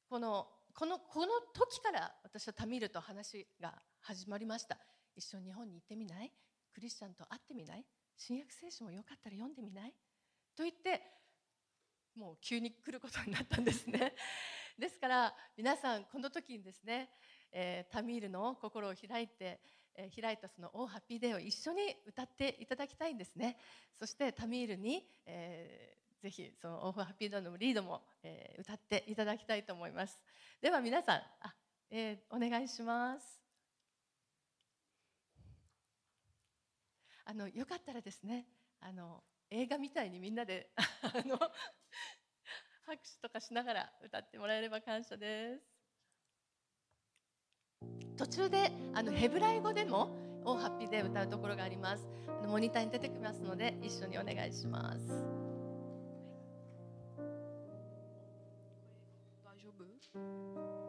[0.07, 4.77] このこのこの時から私はタミールと話が始まりました。
[5.15, 6.31] 一緒に日本に行ってみない？
[6.71, 7.85] クリスチャンと会ってみない？
[8.15, 9.95] 新約聖書もよかったら読んでみない？
[10.55, 11.01] と言って
[12.15, 14.13] もう急に来ることになったんですね。
[14.77, 17.09] ですから皆さんこの時にですね、
[17.51, 19.61] えー、タミールの心を開いて、
[19.95, 23.57] えー、開いたその「Oh Happy Day」を一緒に歌っていただきたいんですね。
[23.97, 30.19] そしてタミールに、えー、ぜひその「Oh Happy Day」のリードも、えー、歌っていただきたいと思います。
[30.59, 31.55] では皆さんあ、
[31.89, 33.41] えー、お願いします。
[37.23, 38.45] あのよかったらですね
[38.81, 41.37] あの映画みたいにみんなであの
[42.85, 45.61] 拍手とかしながら歌ってもらえれば感謝です。
[48.17, 52.07] 途中であのヘブライ語でも「オーハッピーで歌うところがあります。
[52.27, 55.07] あのモニターに出てきますので一緒にお願いします。
[59.43, 59.83] 大丈夫「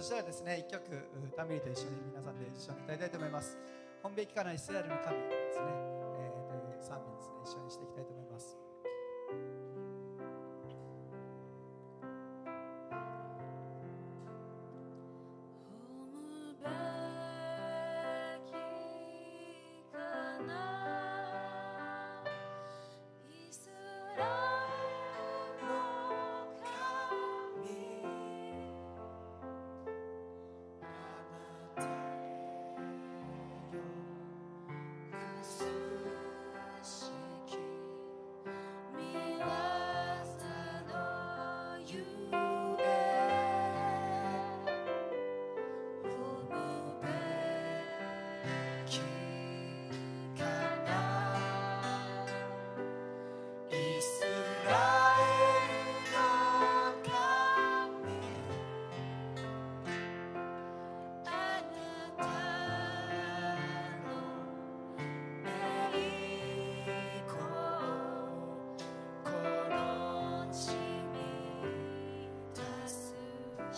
[0.00, 0.80] そしたらですね1曲
[1.36, 3.58] ダミリと一緒に皆さんで一緒に歌いたいと思います。
[4.02, 5.89] 本米かないイスラエルの神ですね。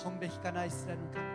[0.05, 1.32] 本べきかないイスラエルの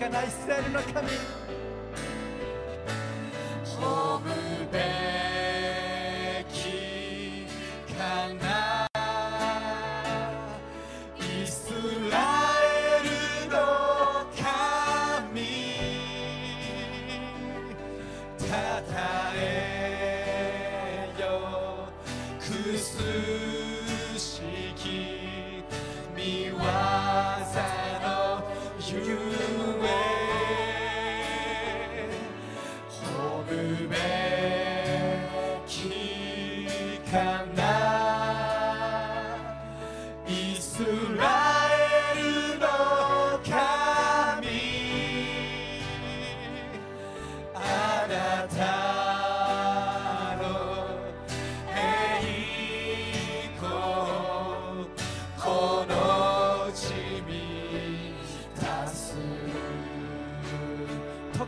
[0.00, 1.39] かなイスラエルの神。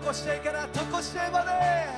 [0.05, 1.92] こしえからとこしえまで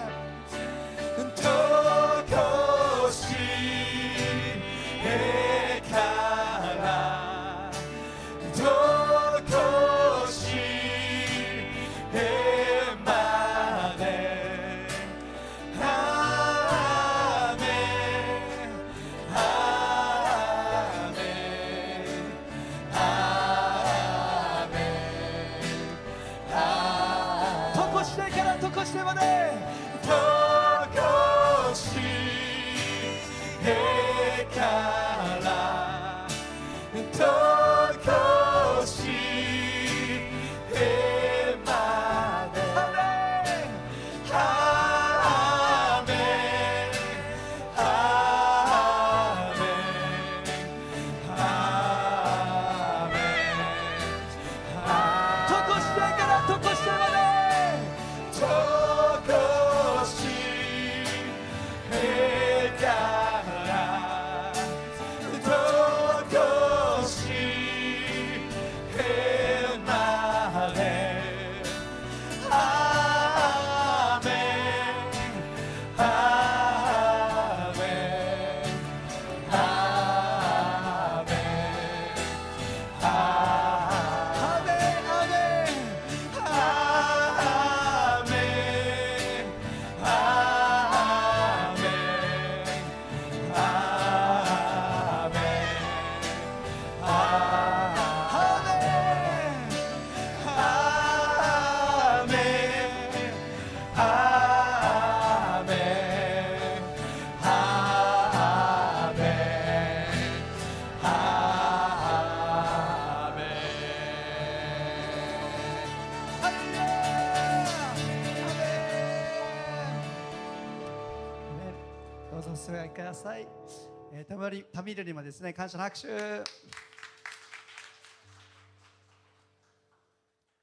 [124.94, 126.06] ミルにもですね感謝の拍手。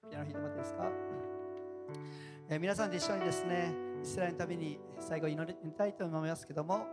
[0.10, 0.90] ピアノ弾いてもらっていいですか、
[2.50, 6.88] えー皆さんで一緒にですねイスラエルのために最後祈りたいと思いますけども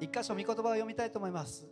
[0.00, 1.66] 一箇所御言葉を読みたいと思います。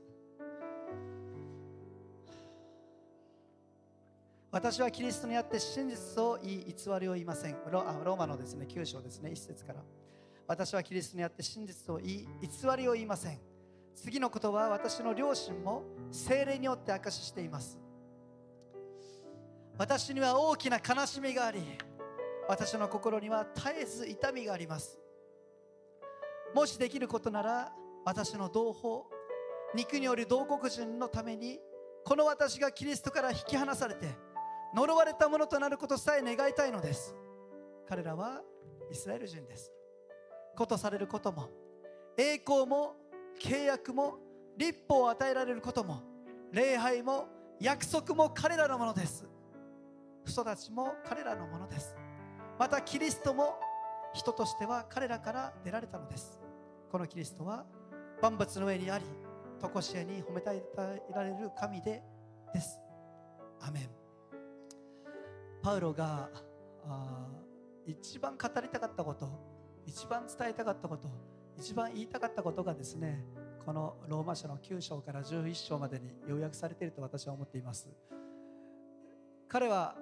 [4.50, 7.56] 私はキリストにあって真実を言い偽りを言いません。
[7.70, 9.82] ロあローマのですね9章ですね1節から。
[10.46, 13.47] 私はキリストにあって真実を言い偽りを言いません。
[14.02, 17.78] 次のことは私の両親も精霊によって証ししています。
[19.76, 21.60] 私には大きな悲しみがあり
[22.48, 24.98] 私の心には絶えず痛みがあります。
[26.54, 27.72] もしできることなら
[28.04, 29.02] 私の同胞
[29.74, 31.60] 肉による同国人のために
[32.04, 34.08] この私がキリストから引き離されて
[34.74, 37.14] 呪われたものとなることさえ願いたいのです。
[37.88, 38.42] 彼らは
[38.90, 39.72] イスラエル人です。
[40.56, 41.50] ことされることも
[42.16, 42.96] 栄光も
[43.40, 44.18] 契約も
[44.56, 46.02] 立法を与えられることも
[46.52, 47.28] 礼拝も
[47.60, 49.26] 約束も彼らのものです。
[50.24, 51.96] 人たちも彼らのものです。
[52.58, 53.58] またキリストも
[54.12, 56.40] 人としては彼らから出られたのです。
[56.90, 57.64] このキリストは
[58.20, 59.04] 万物の上にあり
[59.60, 60.62] 常しえに褒めたえ
[61.14, 62.02] られる神で
[62.52, 62.80] です。
[63.60, 63.90] アメン。
[65.62, 66.30] パウロが
[66.86, 67.26] あ
[67.86, 69.28] 一番語りたかったこと
[69.86, 71.08] 一番伝えたかったこと
[71.58, 73.24] 一番言いたかったことがですね
[73.66, 77.88] このローマ書の9章から11章までに要約されていると私は思っています。
[79.48, 79.96] 彼は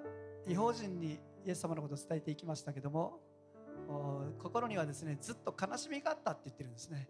[0.47, 3.19] 違法人にイエス様のことを伝えていきましたけども
[3.87, 7.09] お心にはですねずっと悲しみがあったって言ってるんですね。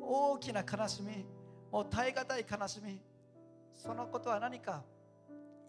[0.00, 1.24] 大きな悲しみ
[1.70, 3.00] もう耐え難い悲しみ
[3.74, 4.82] そのことは何か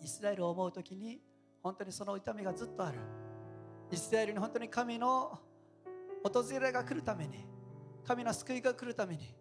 [0.01, 1.21] イスラエルを思う時に
[1.61, 2.99] 本当にその痛みがずっとある。
[3.91, 5.39] イスラエルに本当に神の
[6.23, 7.54] 訪れが来るために
[8.07, 9.35] 神の救いが来るために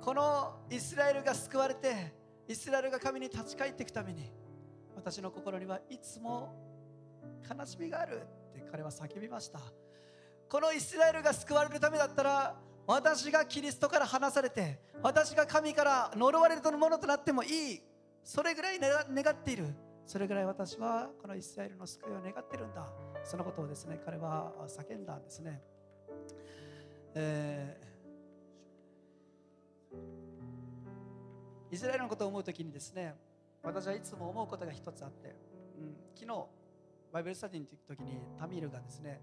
[0.00, 2.12] このイスラエルが救われて
[2.46, 4.30] イスラエルが神に立ち返っていくために
[4.94, 6.54] 私の心にはいつも
[7.48, 9.60] 悲しみがあるって彼は叫びました。
[10.48, 12.54] このイスラエルが救われるためだったら
[12.86, 17.82] 私がキリストから離されて私が神から呪われるものとなってもいい。
[18.22, 18.92] それぐらい願
[19.32, 19.66] っている。
[20.06, 22.86] それぐらい私はこのイスラエルの救いを願っているんだ。
[23.24, 25.62] そのことをですね彼は叫んだんですね、
[27.14, 27.84] えー
[31.70, 33.16] イスラエルのことを思うときにですね
[33.60, 35.34] 私はいつも思うことが一つあって、
[35.76, 36.46] うん、昨日
[37.12, 39.20] バイブルスタディに行くときにタミールがですね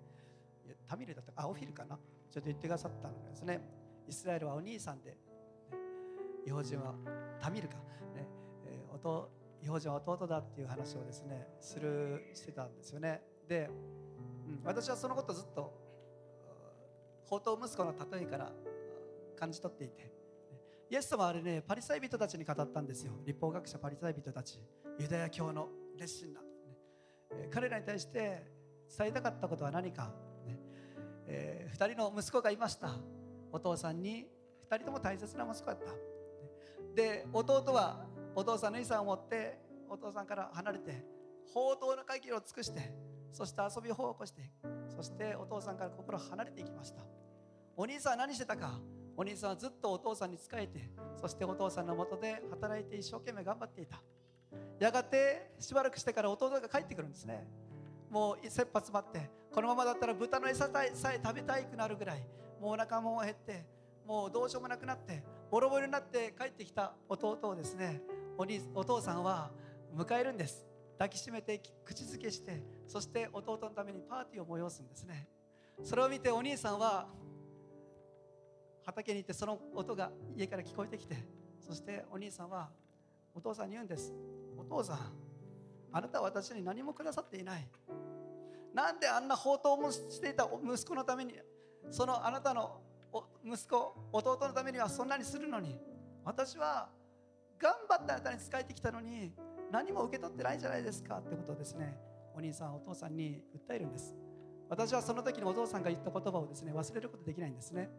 [0.85, 3.61] タミールだったかあオフィルかなちょっと言ってくださったのがですね
[4.05, 5.17] イスラエルはお兄さんで、ね、
[6.45, 6.93] 違法人は
[7.39, 8.27] タミールか、ね
[8.65, 9.29] えー弟
[9.63, 13.21] 違法人は弟だっていう話をですねするしてたんですよね。
[13.47, 13.69] で、
[14.47, 15.80] うん、私はそのことずっと
[17.31, 18.51] 宝刀息子の例えから
[19.39, 20.11] 感じ取っていて。
[20.89, 23.13] イエス様はあれねパリサイ人たちに語ったんですよ。
[23.25, 24.59] 立法学者パリサイ人たち。
[24.99, 26.41] ユダヤ教の熱心な、
[27.49, 28.51] 彼らに対して
[28.97, 30.11] 伝えたかったことは何か、
[30.45, 30.59] ね
[31.27, 32.97] えー二人の息子がいました。
[33.53, 34.27] お父さんに
[34.69, 35.93] 二人とも大切な息子だった。
[36.93, 38.05] で弟は
[38.35, 39.57] お父さんの遺産を持って
[39.87, 41.05] お父さんから離れて
[41.53, 42.93] 報道の限りを尽くして
[43.31, 44.51] そして遊びを起こして
[44.89, 47.20] そしてお父さんから心を離れていきました。
[47.81, 48.79] お兄さんは何してたか？
[49.17, 50.87] お兄さんはずっとお父さんに仕えて
[51.19, 54.03] そしてお父さんのもとで働いて一生懸命頑張っていた。
[54.79, 57.47] やがてしばらくしてから弟が帰ってくるんですね。
[58.11, 62.23] もう切羽詰まってこのままだったら豚の餌さえ食べたいくなるぐらい
[62.61, 63.65] もうお腹も減って
[64.05, 68.03] もうどうしようもなくなってボロボロになって帰ってきた弟をですね
[68.37, 69.49] お兄お父さんは
[69.97, 70.67] 迎えるんです。
[70.99, 75.27] 抱きしめて口づけしてそして弟のためにパーティーを催すんですね。
[75.81, 77.07] それを見てお兄さんは
[78.85, 81.15] 畑に行ってその音が家から聞こえてきて
[81.59, 82.69] そしてお兄さんは
[83.33, 84.13] お父さんに言うんです。
[84.57, 84.99] お父さん
[85.93, 87.67] あなたは私に何もくださっていない。
[88.73, 91.33] なんであんな放蕩もしていた息子のために
[91.89, 92.81] そのあなたの
[93.43, 95.77] 息子弟のためにはそんなにするのに
[96.23, 96.89] 私は
[97.59, 99.33] 頑張ってあなたに仕えてきたのに
[99.71, 101.97] 何も受け取ってないじゃないですかってことをですね
[102.33, 104.15] お兄さんお父さんに訴えるんです。
[104.69, 107.89] 私はその時にお父さんが言った言葉をですね忘れることできないんですね。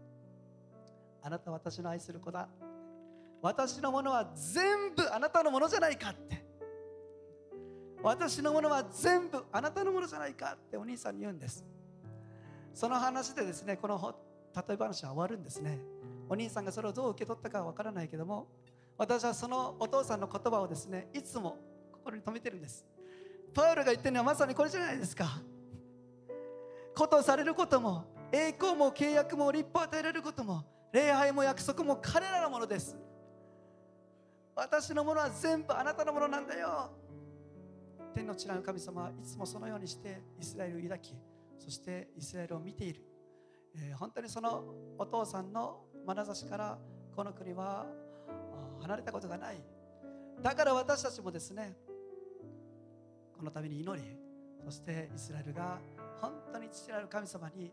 [1.23, 2.49] あなた私の愛する子だ。
[3.41, 6.45] 私のものは全部あなたのものじゃないかって。
[8.03, 11.65] 私のものは全部あなたのものじゃないかってお兄さんに言うんです。
[12.75, 14.15] その話でですねこの
[14.55, 15.79] 例え話は終わるんですね。
[16.29, 18.49] お兄さんがそれをどう受け取ったかは分からないけども
[18.99, 21.59] 私はそのお父さんの言葉をですねいつも
[21.93, 22.85] 心に留めてるんです。
[23.55, 25.41] パウロが言ってるのはまさにこれじゃないですか。
[26.97, 32.97] ことされることも栄光も契約も立法を与えられることも礼拝も約束も彼らのものです。
[34.55, 36.91] 私のものは全部あなたのものなんだよ。
[38.15, 41.15] 天の地なる神様はいつもそのようにしてイスラエルを抱き
[41.59, 43.01] そしてイスラエルを見ている、
[43.75, 44.65] えー本当にその
[44.99, 46.79] お父さんの眼差しから
[47.17, 47.87] この国は
[48.83, 49.57] 離れたことがない。
[50.43, 51.75] だから私たちもですね
[53.35, 54.17] このために祈り
[54.65, 55.79] そしてイスラエルが
[56.21, 57.73] 本当に父なる神様に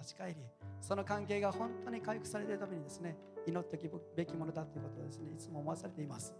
[0.00, 0.36] 立ち返り
[0.80, 6.34] その関係が本当に回復されているためにですね祈っていくべきものだということをですねいつも思わされています。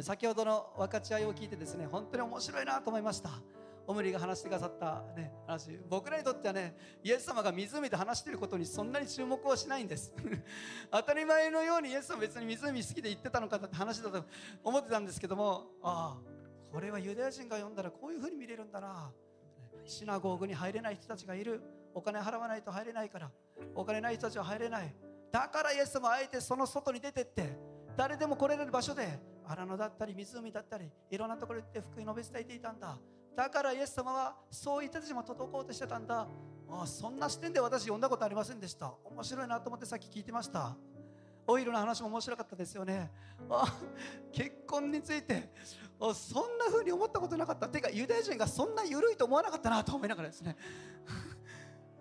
[0.00, 3.30] 先ほどの分かち合いを聞いてですね本当に面白いなと思いました。
[3.86, 10.14] オムリが話してくださった、ね、話僕らにとってはねイエス様が湖で話していることにそんなに注目はしないんです。
[10.90, 14.24] 当たり前のようにイエス様は別に湖好きで言ってたのかって話だと
[14.62, 16.40] 思ってたんですけどもああ
[16.72, 19.12] これはユダヤ人が読んだらこういうふうに見れるんだな。
[19.84, 21.60] シナゴーグに入れない人たちがいる。
[21.94, 23.30] お金払わないと入れないから
[23.74, 24.94] お金ない人たちは入れない。
[25.32, 27.56] だからイエス様はあえてその外に出てって
[27.96, 32.98] 誰でも来れる場所で荒野だったり湖だったりいろんなところに行って福音述べ伝えていたんだ。
[33.36, 36.26] だからイエス様はそういった人たちも届こうとしてたんだ。
[36.68, 38.92] ああそんな視点で私読んだことありませんでした。
[39.04, 40.76] 面白いなと思ってさっき聞いてました。
[41.46, 43.10] オイルの話も面白かったですよね。
[43.48, 43.76] あ
[44.32, 45.50] 結婚について。
[46.00, 47.68] あそんな風に思ったことなかった。
[47.68, 50.56] てかユダヤ人がそんな緩いと思わなかったなと思いながらですね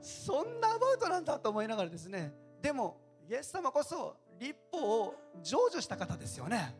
[0.01, 2.97] そんなアバウトなんだと思いながらですねでも
[3.29, 6.75] イエス様こそ立法を成就した方ですよね。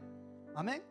[0.56, 0.82] アメン。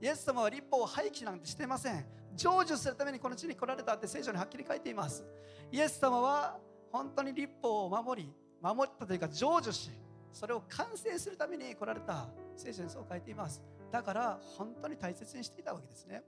[0.00, 2.04] イエス様は立法を廃棄なんてしてません。
[2.36, 5.24] 成就するためにこの地に来られたって聖書にはっきり書いています。
[5.70, 6.58] イエス様は
[6.92, 9.90] 本当に立法を守り守ったというか成就し
[10.32, 13.62] それを完成するために来られた聖書にそう書いています。
[13.90, 16.22] だから本当に大切にしていたわけですね。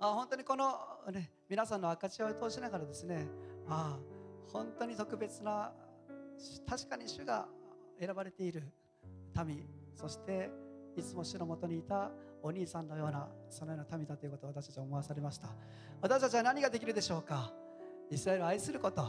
[0.00, 0.78] あ本当にこの、
[1.12, 3.26] ね、皆さんの証しを通しながらですね
[3.68, 3.98] ああ
[4.52, 5.72] 本当に特別な
[6.68, 7.46] 確かに主が
[8.00, 8.62] 選ばれている。
[9.46, 10.50] 民そして
[10.96, 12.10] いつも主のもとにいた
[12.42, 15.48] お兄さんのようなそのような民だということを私たちは思わされました。
[16.00, 17.52] 私たちは何ができるでしょうか？
[18.10, 19.06] イスラエルを愛すること、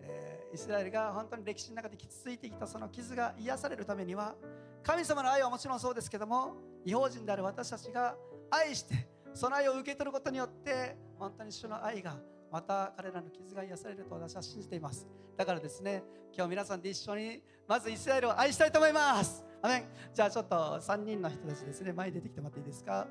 [0.00, 4.36] えイスラエルが本当に歴史の中で傷ついてきたその傷が癒されるためには
[4.82, 6.54] 神様の愛はもちろんそうですけども
[6.84, 8.14] 違法人である私たちが
[8.50, 8.94] 愛して
[9.34, 12.16] その愛を受け取ることによって本当に主の愛が
[12.50, 15.06] また彼らの傷が癒されると私は信じています。
[15.36, 16.02] だからですね
[16.34, 19.44] 今日皆さんで一緒にまずイスラエルを愛したいと思います。
[19.62, 19.84] アメン。
[20.14, 23.06] じゃあちょっと3人の人たちですね前に出てきてもらっていいですか、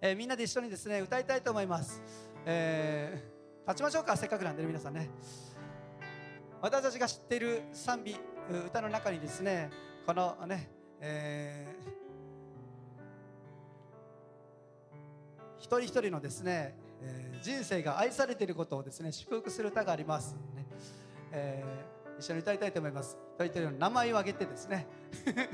[0.00, 2.02] えーみんなで一緒にですね歌いたいと思います、
[2.46, 3.38] えー
[3.68, 5.10] 立ちましょうかせっかくなんでね皆さんね。
[6.62, 8.16] 私たちが知っている賛美
[8.68, 9.70] 歌の中にですね
[10.06, 10.70] このね、
[11.00, 11.98] えー
[15.58, 20.66] 一人一人のですね、えー人生が愛されていることをですね祝福する歌があります、ね。
[21.32, 23.16] えー一緒に歌いたいと思います。
[23.34, 24.86] 一人一人の名前を挙げてですね。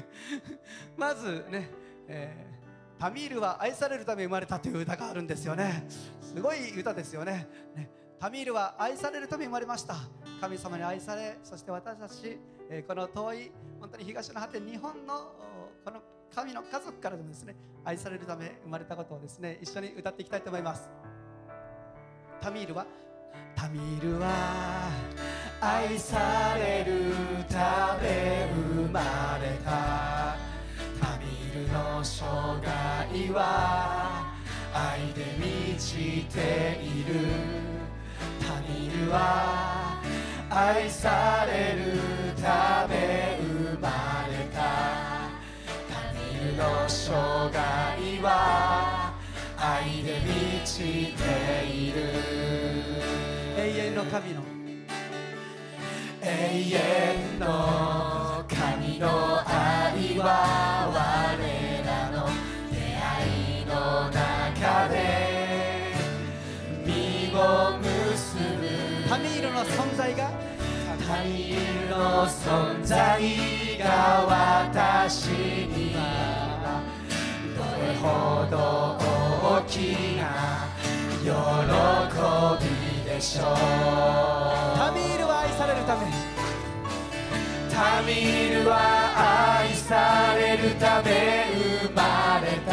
[0.97, 1.69] まずね、
[2.09, 2.55] えー
[2.99, 5.87] タミールは愛されるため生まれたという歌があるんですよね。
[6.23, 7.47] すごい歌ですよね。
[7.75, 7.91] ね。
[8.19, 9.97] タミールは愛されるため生まれました。
[10.41, 12.39] 神様に愛されそして私たち、
[12.71, 15.33] えーこの遠い本当に東の果て日本の
[15.85, 16.01] この
[16.35, 20.89] 神の家族からでもですね愛されるため生まれたことをですね一緒に歌っていきたいと思います。
[22.41, 22.87] タミールは？
[23.57, 24.91] タミールは
[25.61, 27.15] 愛される
[27.49, 30.37] ため生まれた。
[31.01, 34.35] タミールの生涯は
[34.75, 37.15] 愛で満ちている。
[38.41, 40.03] タミールは
[40.51, 41.99] 愛される
[42.43, 44.59] ため生まれた。
[45.89, 47.13] タミールの生
[47.51, 47.59] 涯
[48.23, 49.04] は
[49.57, 51.23] 愛で満ちて
[51.67, 51.97] いる。
[53.57, 54.43] 永遠の神の。
[56.23, 59.07] 永遠の神の
[59.47, 60.97] 愛は我
[61.87, 62.27] らの。
[62.71, 64.95] 出会いの中で。
[66.85, 69.09] 実を結ぶ。
[69.09, 70.31] タミールの存在が。
[71.07, 72.99] タミールの存在
[73.79, 73.85] が
[74.27, 76.01] 私には。
[76.05, 76.34] どれ
[78.05, 78.99] ほど
[79.57, 80.69] 大きな
[81.23, 81.27] 喜
[82.63, 82.69] び
[83.11, 83.47] でしょう。
[84.77, 86.01] タミールは愛されるため。
[87.73, 88.73] タミールは
[89.63, 91.47] 愛されるため
[91.83, 92.73] 生まれた。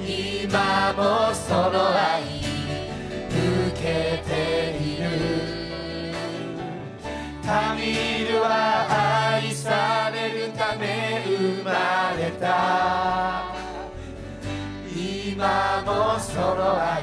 [0.00, 2.40] 今もその愛
[3.28, 3.82] 受け
[4.26, 4.30] て
[4.82, 5.04] いる。
[7.44, 8.48] タミールは
[9.34, 9.97] 愛される
[11.68, 13.54] まれた。
[14.94, 17.02] 今もその愛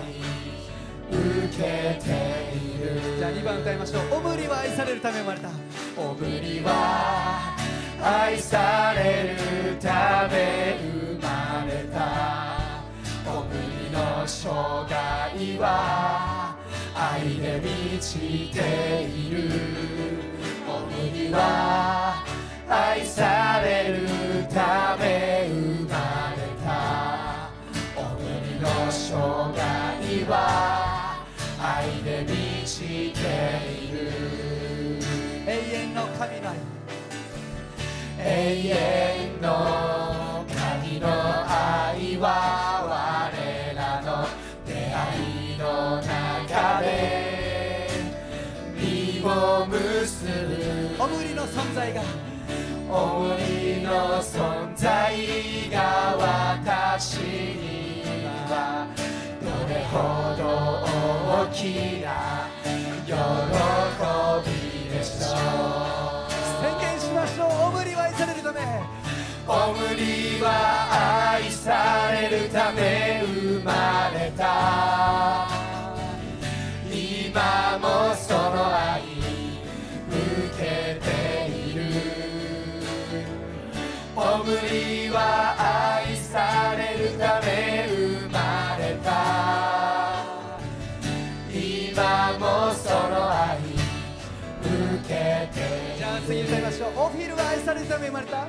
[1.09, 1.63] 受け
[2.03, 2.07] て
[2.53, 3.17] いる。
[3.17, 4.15] じゃあ2番歌いましょう。
[4.17, 5.49] オムリは愛されるため生まれた。
[5.97, 7.55] オムリは
[8.01, 11.97] 愛されるため生まれた。
[13.31, 16.57] オムリの生涯は
[16.95, 19.49] 愛で満ちている。
[20.67, 22.25] オムリは
[22.67, 24.14] 愛される
[24.55, 27.51] ため生まれた。
[27.97, 29.59] オムリの生涯
[30.29, 30.33] は
[31.61, 33.19] 愛で満ちて
[33.67, 33.99] いる。
[35.45, 36.55] 永遠の神の愛
[38.17, 38.23] 永
[38.69, 39.45] 遠の
[40.47, 42.25] 神の愛は
[42.87, 44.25] 我らの
[44.65, 44.95] 出会
[45.53, 47.89] いの中で
[48.79, 51.03] 実を結ぶ。
[51.03, 52.01] オムリの存在が
[52.89, 55.17] オムリの存在
[55.71, 58.03] が私に
[58.49, 58.87] は
[59.41, 59.93] どれほ
[60.37, 60.43] ど
[61.43, 62.07] 大きな
[63.05, 63.11] 喜
[64.49, 65.35] びでしょ
[66.27, 66.29] う。
[66.61, 67.47] 宣言しましょう。
[67.67, 68.59] オムリは愛されるため
[69.47, 70.47] オムリは
[71.33, 75.47] 愛されるため生まれた。
[76.91, 78.39] 今もその
[78.73, 78.84] 愛
[84.25, 85.55] オムリは
[86.01, 90.25] 愛されるため生まれた。
[91.53, 93.59] 今もその愛
[94.63, 95.13] 受け
[95.53, 95.61] て。
[95.97, 96.89] じゃあ次歌いましょう。
[96.97, 98.47] オフィルは愛されるため生まれた？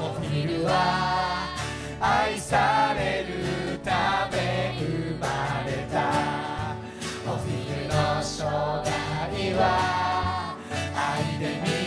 [0.00, 1.56] オフィルは
[2.00, 5.26] 愛されるため生ま
[5.64, 6.76] れた。
[7.26, 10.58] オフィルの生涯は
[10.94, 11.83] 愛で満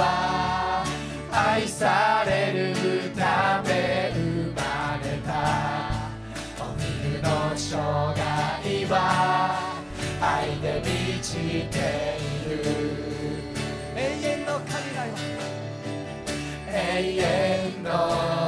[0.00, 0.84] は
[1.30, 5.30] 愛されるため生まれた
[6.58, 8.94] お昼の生涯は
[10.22, 11.34] 愛で満ち
[11.68, 11.78] て
[12.18, 12.64] いる
[13.94, 15.12] 永遠の神だよ
[16.72, 18.39] 永遠の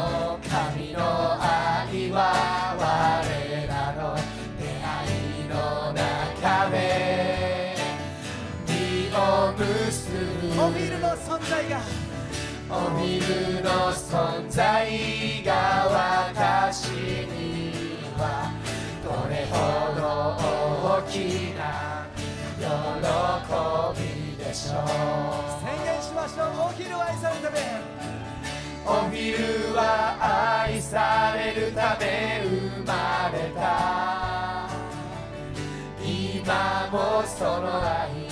[12.84, 15.52] おビルの存在が
[15.86, 18.50] 私には
[19.04, 19.54] どれほ
[19.94, 20.02] ど
[20.98, 21.60] 大きな
[22.58, 22.64] 喜
[24.00, 24.84] びでしょう
[25.62, 28.02] 宣言しましょうオフィルを愛されるため
[28.84, 29.38] おビル
[29.76, 34.68] は愛されるため生まれた
[36.04, 38.26] 今もその愛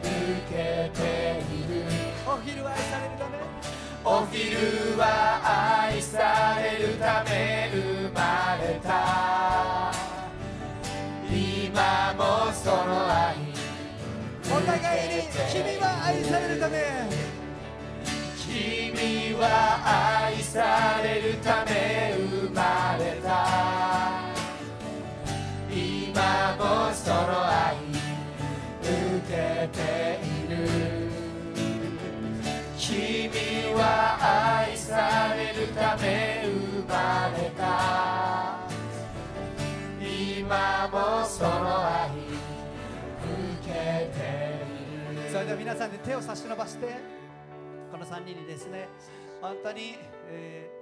[0.00, 0.10] 受
[0.48, 1.84] けている
[2.26, 3.17] オフィルを愛される
[4.10, 9.92] お昼は愛されるため生まれた
[11.30, 13.36] 今もその愛
[14.50, 17.28] お互いに君は愛されるため。
[18.38, 23.28] 君は愛されるため生まれた。
[25.70, 27.76] 今もその愛
[28.80, 28.88] 受
[29.28, 30.17] けて
[33.78, 38.68] は愛されるため生まれた。
[40.00, 43.70] 今もその愛受け
[44.12, 44.18] て
[45.12, 45.30] いる。
[45.30, 46.96] それでは皆さんで手を差し伸ばして
[47.92, 48.88] この3人にですね
[49.40, 49.96] 本当に、
[50.28, 50.78] えー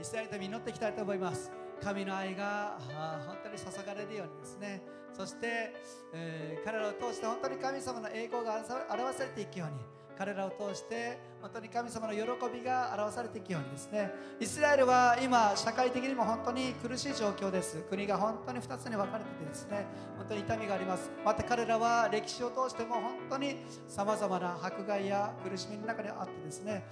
[0.00, 1.50] イスラエルのために祈っていきたいと思います。
[1.82, 2.78] 神の愛が
[3.26, 4.82] 本当に注がれるようにですね。
[5.12, 5.72] そして、
[6.12, 9.95] えー彼らを通して本当に神様の栄光が表されていくように。
[10.18, 12.20] 彼らを通して本当に神様の喜
[12.52, 14.10] びが表されていくようにですね
[14.40, 17.82] イスラエルは今社会的にも本当に苦しい状況です。
[17.88, 19.86] 国が本当に2つに分かれててですね
[20.16, 21.10] 本当に痛みがあります。
[21.24, 23.56] また彼らは歴史を通しても本当に
[23.86, 26.84] さまざまな迫害や苦しみの中にあってですね、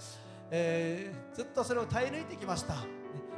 [0.51, 2.75] えーずっとそれを耐え抜いてきました。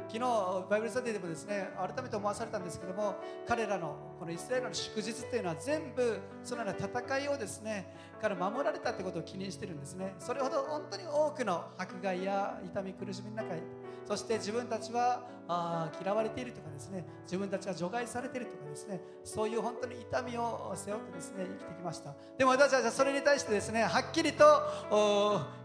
[0.07, 3.15] 昨日バイブルスタディでもですね改めて思わされたんですけども
[3.45, 10.15] 彼らのこのイスラエルの祝日っていうのは全部そのような戦いをですねから守られたってことを記念してるんですね。
[10.19, 13.61] それほど本当に多くの迫害や痛み苦しみの中に
[14.07, 17.05] そして自分たちはあ嫌われているとかですね。
[17.23, 19.01] 自分たちは除外されているとかですね。
[19.23, 22.13] そういう本当に痛みを背負ってですね生きてきました。
[22.37, 24.45] でも私たちはそれに対してですねはっきりと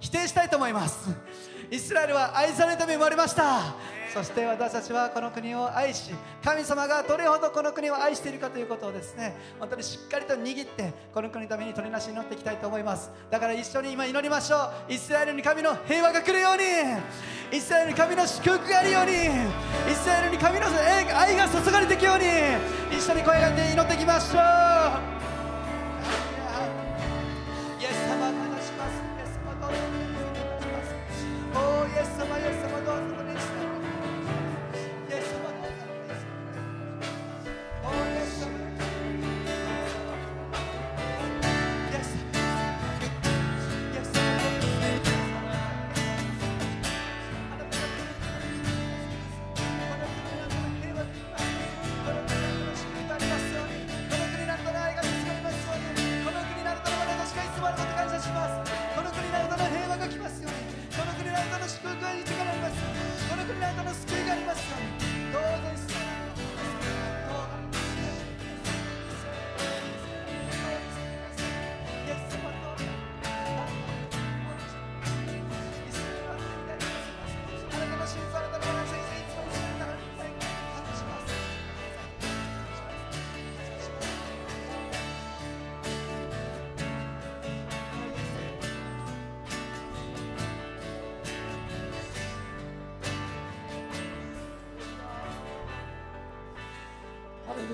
[0.00, 1.11] 否定したいと思います。
[1.70, 3.74] イスラエルは愛されるために生まれました。
[4.12, 6.12] そして私たちはこの国を愛し
[6.44, 13.11] 神様がどれほどこの国を愛しているかということをですね本当にしっかりと握ってこの国のために取りなしに祈ってきたいと思います。
[13.30, 14.57] だから一緒に今祈りましょ
[14.88, 14.93] う。
[14.93, 16.64] イスラエルに神の平和が来るように。
[17.57, 19.12] イスラエルに神の祝福があるように。
[19.12, 19.16] イ
[19.95, 22.24] スラエルに神の愛が注がれていくように。
[22.90, 24.43] 一緒に声が出て祈っていきましょう。
[27.80, 28.99] イエス様お願いします。
[28.99, 30.99] イエス様どうぞお願いします。
[31.55, 32.22] おーイエス様イエス様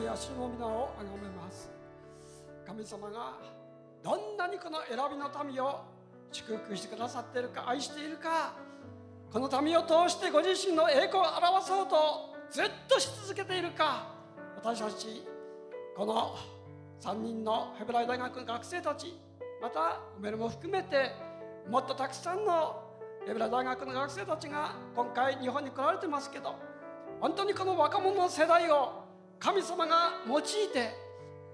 [0.08, 1.70] ハレルヤ主の皆をあがめます
[2.66, 3.34] 神様が
[4.02, 5.84] どんなにこの選びの民を
[6.32, 8.54] 祝福してくださっているか愛しているか
[9.30, 11.96] この民を通してご自身の栄光を表そうと
[12.50, 14.14] ずっとし続けているか
[14.56, 15.26] 私たち
[15.94, 16.36] この
[17.02, 19.14] 3人のヘブライ大学の学生たち
[19.60, 21.12] またおめるも含めて
[21.68, 22.82] もっとたくさんの
[23.26, 26.54] ヘブライ大学の学生たちが今回日本に来られてますけど
[27.20, 29.07] 本当にこの若者の世代を
[29.38, 31.08] 神様が用いて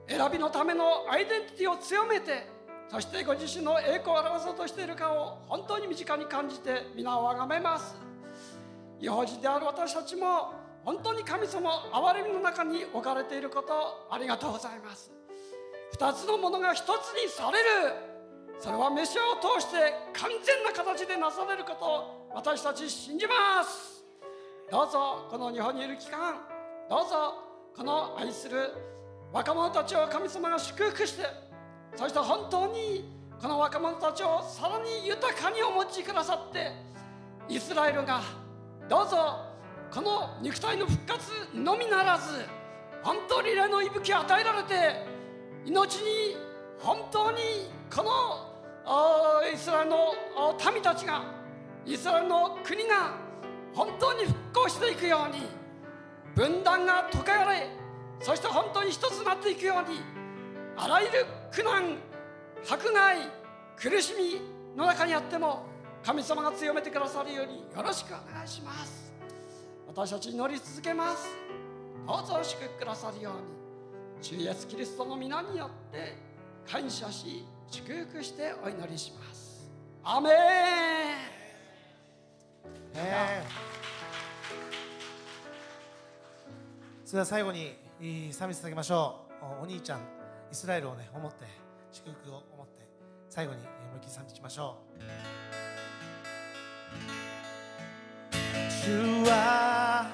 [0.09, 2.47] 選びのためのアイデンティティを強めて
[2.89, 7.97] そしてご自身の栄光を表そうとしているかを本当に身近に感じて皆をあがめます。
[9.01, 10.53] 違法人である私たちも
[10.85, 15.11] 本当に神様憐れみの中に置かれていることありがとうございます。
[15.93, 17.65] 二つのものが一つにされる。
[18.61, 19.77] それはメシアを通して
[20.13, 24.05] 完全な形でなされること私たち信じます。
[24.71, 26.41] どうぞこの日本にいる期間
[26.89, 27.44] どうぞ
[27.77, 28.73] この愛する
[29.33, 31.25] 若者たちを神様が祝福して
[31.97, 36.71] そして本当にこの若者たちをさらに豊かにお持ちくださって
[37.49, 38.23] イスラエルが
[38.89, 39.17] どうぞ
[39.91, 42.45] この肉体の復活のみならず
[43.03, 44.75] 本当に霊の息吹を与えられて
[45.67, 46.37] 命に
[46.79, 47.39] 本当に
[47.95, 50.15] このイスラエルの
[50.73, 51.25] 民たちが
[51.85, 53.19] イスラエルの国が
[53.75, 55.64] 本当に復興していくように
[56.35, 57.69] 分断が解かれ
[58.21, 60.01] そして本当に一つになっていくように
[60.77, 61.97] あらゆる苦難
[62.69, 63.19] 迫害
[63.77, 64.41] 苦しみ
[64.77, 65.67] の中にあっても
[66.05, 69.13] 神様が強めてくださるようによろしくお願いします。
[69.87, 71.29] 私たち祈り続けます。
[72.07, 73.41] どうぞ祝福くださるように
[74.21, 76.17] 主イエスキリストの皆によって
[76.71, 79.71] 感謝し祝福してお祈りします。
[80.03, 81.24] アメン。
[87.15, 87.77] それでは最後に
[88.33, 89.45] 賛美捧げましょう。
[89.61, 90.03] おお兄ちゃんイ
[90.51, 91.45] スラエルをね思って
[91.93, 92.89] 祝福を思って
[93.31, 95.03] 最後に思いっきり賛美しましょう。
[98.69, 100.07] 主は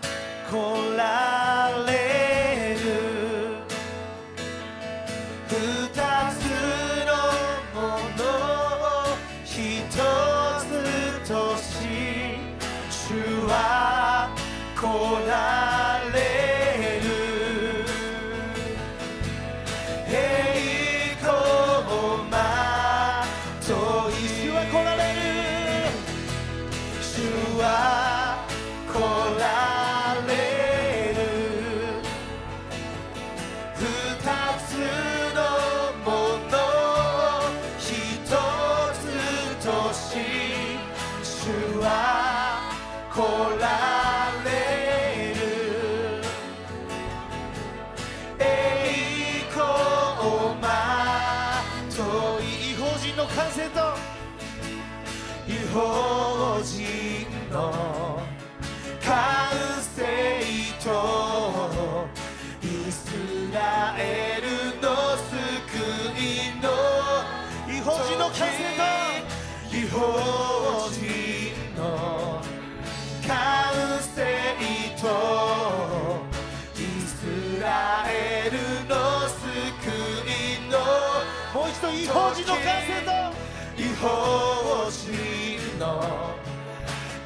[84.00, 86.00] 異邦人の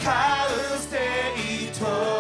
[0.03, 0.11] 完
[0.91, 0.99] 成
[1.79, 2.14] とイ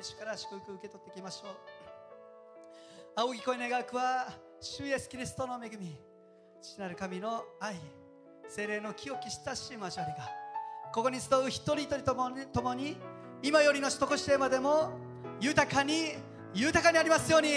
[0.00, 1.52] 一人一人主から祝福を受け取っていきましょう。
[3.16, 4.28] 仰ぎ声願うは
[4.60, 5.96] 主イエスキリストの恵み
[6.62, 7.76] 父なる神の愛
[8.48, 10.28] 精霊の清き親しい交わりが
[10.92, 12.96] ここに集う一人一人ともに共に
[13.42, 14.90] 今よりの首都としてまでも
[15.40, 16.12] 豊かに
[16.54, 17.48] 豊かにありますように。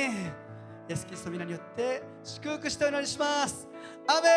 [0.89, 3.65] イエス・キリストの皆によって祝福してお祈りします。
[4.05, 4.29] アメ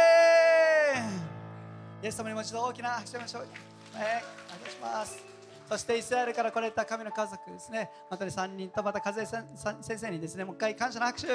[1.01, 2.05] ン。
[2.05, 3.51] イエス様にもう一度大きな拍手をしましょう、ね、
[3.95, 5.36] お願いします。
[5.69, 7.91] そしてイスラエルから来れた神の家族ですね。
[8.09, 9.45] 本当に3人とまた風先
[9.83, 11.35] 生にですねもう一回感謝の拍手、ね。